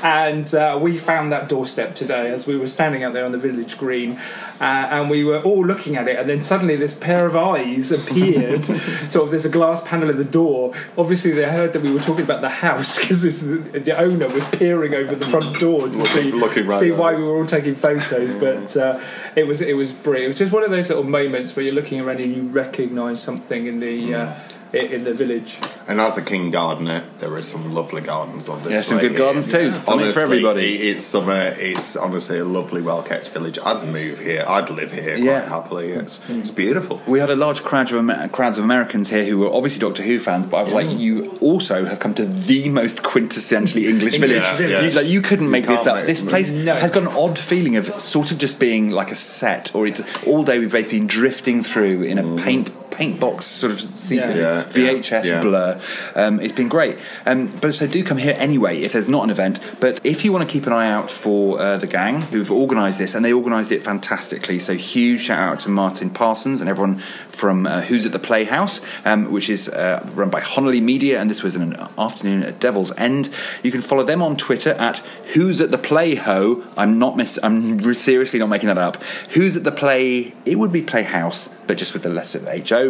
and 0.05 0.53
uh, 0.53 0.77
we 0.79 0.99
found 0.99 1.31
that 1.31 1.49
doorstep 1.49 1.95
today 1.95 2.29
as 2.29 2.45
we 2.45 2.55
were 2.55 2.67
standing 2.67 3.03
out 3.03 3.13
there 3.13 3.25
on 3.25 3.31
the 3.31 3.39
village 3.39 3.75
green. 3.75 4.19
Uh, 4.61 4.87
and 4.91 5.09
we 5.09 5.23
were 5.23 5.41
all 5.41 5.65
looking 5.65 5.97
at 5.97 6.07
it, 6.07 6.17
and 6.17 6.29
then 6.29 6.43
suddenly 6.43 6.75
this 6.75 6.93
pair 6.93 7.25
of 7.25 7.35
eyes 7.35 7.91
appeared. 7.91 8.63
sort 9.09 9.25
of, 9.25 9.31
there's 9.31 9.45
a 9.45 9.49
glass 9.49 9.83
panel 9.83 10.07
at 10.07 10.17
the 10.17 10.23
door. 10.23 10.75
Obviously, 10.95 11.31
they 11.31 11.49
heard 11.49 11.73
that 11.73 11.81
we 11.81 11.91
were 11.91 11.99
talking 11.99 12.23
about 12.23 12.41
the 12.41 12.49
house 12.49 12.99
because 12.99 13.23
the, 13.23 13.57
the 13.79 13.99
owner 13.99 14.29
was 14.29 14.45
peering 14.49 14.93
over 14.93 15.15
the 15.15 15.25
front 15.25 15.59
door 15.59 15.87
to 15.87 16.05
see, 16.05 16.31
looking 16.31 16.67
right 16.67 16.79
see 16.79 16.91
why 16.91 17.15
us. 17.15 17.21
we 17.21 17.27
were 17.27 17.37
all 17.37 17.47
taking 17.47 17.73
photos. 17.73 18.35
But 18.35 18.77
uh, 18.77 19.01
it 19.35 19.45
was 19.45 19.59
it 19.59 19.73
was 19.73 19.91
brilliant. 19.91 20.25
It 20.25 20.29
was 20.29 20.37
just 20.37 20.51
one 20.51 20.63
of 20.63 20.69
those 20.69 20.87
little 20.87 21.03
moments 21.03 21.55
where 21.55 21.65
you're 21.65 21.73
looking 21.73 21.99
around 21.99 22.19
and 22.19 22.33
you 22.33 22.43
recognise 22.43 23.23
something 23.23 23.65
in 23.65 23.79
the 23.79 24.13
uh, 24.13 24.39
i- 24.73 24.77
in 24.77 25.03
the 25.03 25.13
village. 25.13 25.57
and 25.87 25.99
as 26.01 26.17
a 26.17 26.21
king 26.21 26.49
gardener, 26.51 27.03
there 27.19 27.33
are 27.33 27.43
some 27.43 27.73
lovely 27.73 28.01
gardens 28.01 28.49
on 28.49 28.61
this. 28.63 28.73
Yeah, 28.73 28.81
some 28.81 28.97
good 28.99 29.11
here. 29.11 29.19
gardens 29.19 29.47
too. 29.47 29.71
Something 29.71 30.11
for 30.11 30.21
everybody. 30.21 30.89
It's 30.89 31.03
summer. 31.05 31.33
Uh, 31.33 31.53
it's 31.57 31.95
honestly 31.95 32.39
a 32.39 32.45
lovely, 32.45 32.81
well 32.81 33.03
kept 33.03 33.29
village. 33.29 33.57
I'd 33.63 33.87
move 33.87 34.19
here. 34.19 34.43
I'd 34.47 34.69
live 34.69 34.91
here 34.91 35.15
Yeah. 35.17 35.41
quite 35.41 35.49
happily. 35.49 35.89
It's 35.89 36.19
it's 36.29 36.51
beautiful. 36.51 37.01
We 37.07 37.19
had 37.19 37.29
a 37.29 37.35
large 37.35 37.63
crowd 37.63 37.91
of 37.91 37.97
Amer- 37.99 38.27
crowds 38.29 38.57
of 38.57 38.63
Americans 38.63 39.09
here 39.09 39.23
who 39.25 39.39
were 39.39 39.53
obviously 39.53 39.79
Doctor 39.79 40.03
Who 40.03 40.19
fans, 40.19 40.45
but 40.47 40.57
I 40.57 40.63
was 40.63 40.73
like, 40.73 40.87
mm. 40.87 40.99
you 40.99 41.37
also 41.41 41.85
have 41.85 41.99
come 41.99 42.13
to 42.15 42.25
the 42.25 42.69
most 42.69 43.03
quintessentially 43.03 43.87
English 43.87 44.17
village. 44.17 44.43
Yeah, 44.59 44.67
yeah. 44.67 44.81
You, 44.81 44.91
like, 44.91 45.07
you 45.07 45.21
couldn't 45.21 45.45
You 45.45 45.51
make 45.51 45.67
this 45.67 45.85
up. 45.87 45.97
make- 45.97 46.05
This 46.05 46.21
place 46.23 46.51
No. 46.51 46.75
has 46.75 46.91
got 46.91 47.03
an 47.03 47.09
odd 47.09 47.37
feeling 47.37 47.75
of 47.75 47.99
sort 48.01 48.31
of 48.31 48.37
just 48.37 48.59
being 48.59 48.89
like 48.89 49.11
a 49.11 49.15
set, 49.15 49.71
or 49.75 49.87
it's 49.87 50.01
all 50.25 50.43
day 50.43 50.59
we've 50.59 50.71
basically 50.71 50.99
been 50.99 51.07
drifting 51.07 51.63
through 51.63 52.03
in 52.03 52.17
a 52.17 52.23
mm. 52.23 52.37
paint 52.43 52.69
paint 52.97 53.19
box 53.19 53.45
sort 53.45 53.71
of 53.73 53.79
Yeah. 54.11 54.63
VHS 54.63 55.25
Yeah. 55.25 55.41
blur. 55.41 55.79
Um, 56.15 56.39
it's 56.39 56.53
been 56.53 56.69
great. 56.69 56.97
Um, 57.25 57.47
but 57.61 57.73
so 57.73 57.87
do 57.87 58.03
come 58.03 58.17
here 58.17 58.35
anyway 58.37 58.81
if 58.81 58.93
there's 58.93 59.09
not 59.09 59.23
an 59.23 59.29
event. 59.29 59.59
But 59.79 59.99
if 60.03 60.23
you 60.23 60.31
want 60.31 60.47
to 60.47 60.51
keep 60.51 60.65
an 60.67 60.73
eye 60.73 60.89
out 60.89 61.09
for 61.11 61.59
uh, 61.59 61.77
the 61.77 61.87
gang 61.87 62.21
who've 62.21 62.51
organised 62.51 62.99
this, 62.99 63.15
and 63.15 63.23
they 63.25 63.33
organised 63.33 63.71
it 63.71 63.81
fantastically. 63.83 64.59
So 64.59 64.73
huge 64.73 65.21
shout 65.21 65.39
out 65.39 65.59
to 65.61 65.69
Martin 65.69 66.09
Parsons 66.09 66.61
and 66.61 66.69
everyone 66.69 66.99
from 67.27 67.65
uh, 67.67 67.81
Who's 67.81 68.05
at 68.05 68.11
the 68.11 68.19
Playhouse, 68.19 68.81
um, 69.03 69.31
which 69.31 69.49
is 69.49 69.67
uh, 69.69 70.07
run 70.15 70.29
by 70.29 70.41
Honolly 70.41 70.81
Media, 70.81 71.19
and 71.19 71.29
this 71.29 71.43
was 71.43 71.55
an 71.55 71.75
afternoon 71.97 72.43
at 72.43 72.59
Devil's 72.59 72.91
End. 72.97 73.29
You 73.63 73.71
can 73.71 73.81
follow 73.81 74.03
them 74.03 74.21
on 74.21 74.37
Twitter 74.37 74.71
at 74.71 74.99
Who's 75.33 75.59
at 75.61 75.71
the 75.71 75.77
Playho. 75.77 76.63
I'm 76.77 76.97
not 76.99 77.17
miss. 77.17 77.37
I'm 77.43 77.93
seriously 77.93 78.39
not 78.39 78.49
making 78.49 78.67
that 78.67 78.77
up. 78.77 79.01
Who's 79.31 79.57
at 79.57 79.63
the 79.63 79.71
Play? 79.71 80.33
It 80.45 80.57
would 80.59 80.71
be 80.71 80.81
Playhouse, 80.81 81.49
but 81.67 81.77
just 81.77 81.93
with 81.93 82.03
the 82.03 82.09
letter 82.09 82.39
H 82.49 82.71
O. 82.71 82.84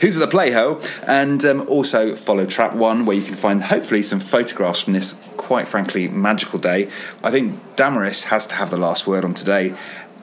Who's 0.00 0.16
at 0.16 0.30
the 0.30 0.36
Playho? 0.36 0.84
And 1.06 1.44
um, 1.44 1.68
also 1.68 2.14
follow 2.16 2.46
Trap 2.46 2.74
One, 2.74 3.06
where 3.06 3.16
you 3.16 3.22
can 3.22 3.34
find 3.34 3.62
hopefully 3.62 4.02
some 4.02 4.20
photographs 4.20 4.82
from 4.82 4.94
this 4.94 5.20
quite 5.36 5.68
frankly 5.68 6.08
magical 6.08 6.58
day. 6.58 6.88
I 7.22 7.30
think 7.30 7.58
Damaris 7.76 8.24
has 8.24 8.46
to 8.48 8.54
have 8.56 8.70
the 8.70 8.76
last 8.76 9.06
word 9.06 9.24
on 9.24 9.34
today, 9.34 9.74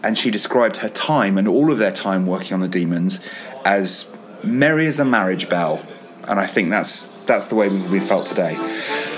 and 0.04 0.18
she 0.18 0.32
described 0.32 0.78
her 0.78 0.90
time 0.90 1.38
and 1.38 1.48
all 1.48 1.72
of 1.72 1.78
their 1.78 1.92
time 1.92 2.26
working 2.26 2.54
on 2.54 2.62
the 2.62 2.68
demons 2.68 3.20
as 3.66 4.12
merry 4.44 4.88
as 4.88 5.00
a 5.00 5.06
marriage 5.06 5.50
bell, 5.50 5.86
and 6.28 6.40
I 6.40 6.46
think 6.46 6.70
that's 6.70 7.14
that's 7.26 7.48
the 7.48 7.56
way 7.56 7.68
we, 7.68 7.82
we 7.88 8.00
felt 8.00 8.26
today. 8.26 8.56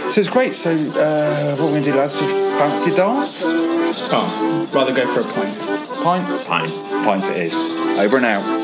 So 0.10 0.22
it's 0.22 0.30
great. 0.30 0.56
So 0.56 0.72
uh, 0.72 1.56
what 1.56 1.66
we're 1.66 1.72
going 1.72 1.84
to 1.84 1.92
do, 1.92 1.98
lads? 1.98 2.20
Do 2.20 2.28
fancy 2.58 2.92
dance? 2.92 3.44
Oh, 3.46 4.68
rather 4.74 4.94
go 4.94 5.06
for 5.06 5.22
a 5.22 5.32
pint. 5.32 5.60
Pint, 6.04 6.48
pint, 6.48 6.90
pint. 7.06 7.30
It 7.30 7.38
is. 7.38 7.56
Over 7.60 8.18
and 8.18 8.26
out. 8.26 8.59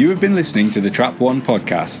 You 0.00 0.08
have 0.08 0.18
been 0.18 0.34
listening 0.34 0.70
to 0.70 0.80
the 0.80 0.88
Trap 0.88 1.20
One 1.20 1.42
podcast. 1.42 2.00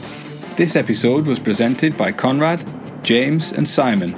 This 0.56 0.74
episode 0.74 1.26
was 1.26 1.38
presented 1.38 1.98
by 1.98 2.12
Conrad, 2.12 2.64
James, 3.04 3.52
and 3.52 3.68
Simon. 3.68 4.14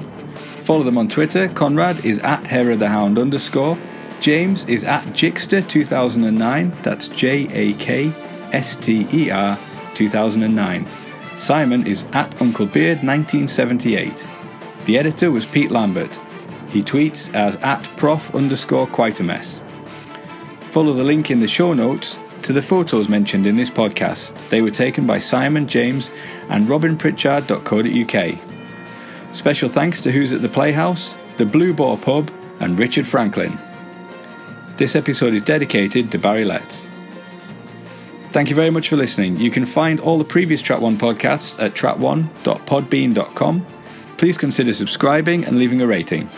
Follow 0.62 0.84
them 0.84 0.96
on 0.96 1.08
Twitter. 1.08 1.48
Conrad 1.48 2.06
is 2.06 2.20
at 2.20 2.44
Hera 2.44 2.76
the 2.76 2.88
Hound 2.88 3.18
underscore. 3.18 3.76
James 4.20 4.64
is 4.66 4.84
at 4.84 5.02
Jakster2009. 5.06 6.80
That's 6.84 7.08
J 7.08 7.48
A 7.50 7.72
K 7.72 8.12
S 8.52 8.76
T 8.76 9.04
E 9.12 9.32
R 9.32 9.58
2009. 9.96 10.86
Simon 11.36 11.84
is 11.84 12.04
at 12.12 12.40
Uncle 12.40 12.66
Beard 12.66 13.02
1978. 13.02 14.24
The 14.84 14.96
editor 14.96 15.32
was 15.32 15.44
Pete 15.44 15.72
Lambert. 15.72 16.16
He 16.68 16.84
tweets 16.84 17.34
as 17.34 17.56
at 17.56 17.82
prof 17.96 18.32
underscore 18.32 18.86
quite 18.86 19.18
a 19.18 19.24
mess. 19.24 19.60
Follow 20.70 20.92
the 20.92 21.02
link 21.02 21.32
in 21.32 21.40
the 21.40 21.48
show 21.48 21.72
notes 21.72 22.16
to 22.42 22.52
the 22.52 22.62
photos 22.62 23.08
mentioned 23.08 23.46
in 23.46 23.56
this 23.56 23.70
podcast. 23.70 24.32
They 24.50 24.62
were 24.62 24.70
taken 24.70 25.06
by 25.06 25.18
Simon 25.18 25.66
James 25.68 26.10
and 26.48 26.64
robinpritchard.co.uk. 26.64 28.38
Special 29.34 29.68
thanks 29.68 30.00
to 30.00 30.12
Who's 30.12 30.32
at 30.32 30.42
the 30.42 30.48
Playhouse, 30.48 31.14
the 31.38 31.46
Blue 31.46 31.72
Boar 31.72 31.96
Pub, 31.96 32.30
and 32.60 32.78
Richard 32.78 33.06
Franklin. 33.06 33.58
This 34.76 34.94
episode 34.96 35.34
is 35.34 35.42
dedicated 35.42 36.10
to 36.12 36.18
Barry 36.18 36.44
Letts. 36.44 36.86
Thank 38.32 38.48
you 38.48 38.56
very 38.56 38.70
much 38.70 38.88
for 38.88 38.96
listening. 38.96 39.36
You 39.36 39.50
can 39.50 39.66
find 39.66 40.00
all 40.00 40.16
the 40.18 40.24
previous 40.24 40.62
Trap 40.62 40.80
1 40.80 40.98
podcasts 40.98 41.62
at 41.62 41.74
trap1.podbean.com. 41.74 43.66
Please 44.16 44.38
consider 44.38 44.72
subscribing 44.72 45.44
and 45.44 45.58
leaving 45.58 45.82
a 45.82 45.86
rating. 45.86 46.30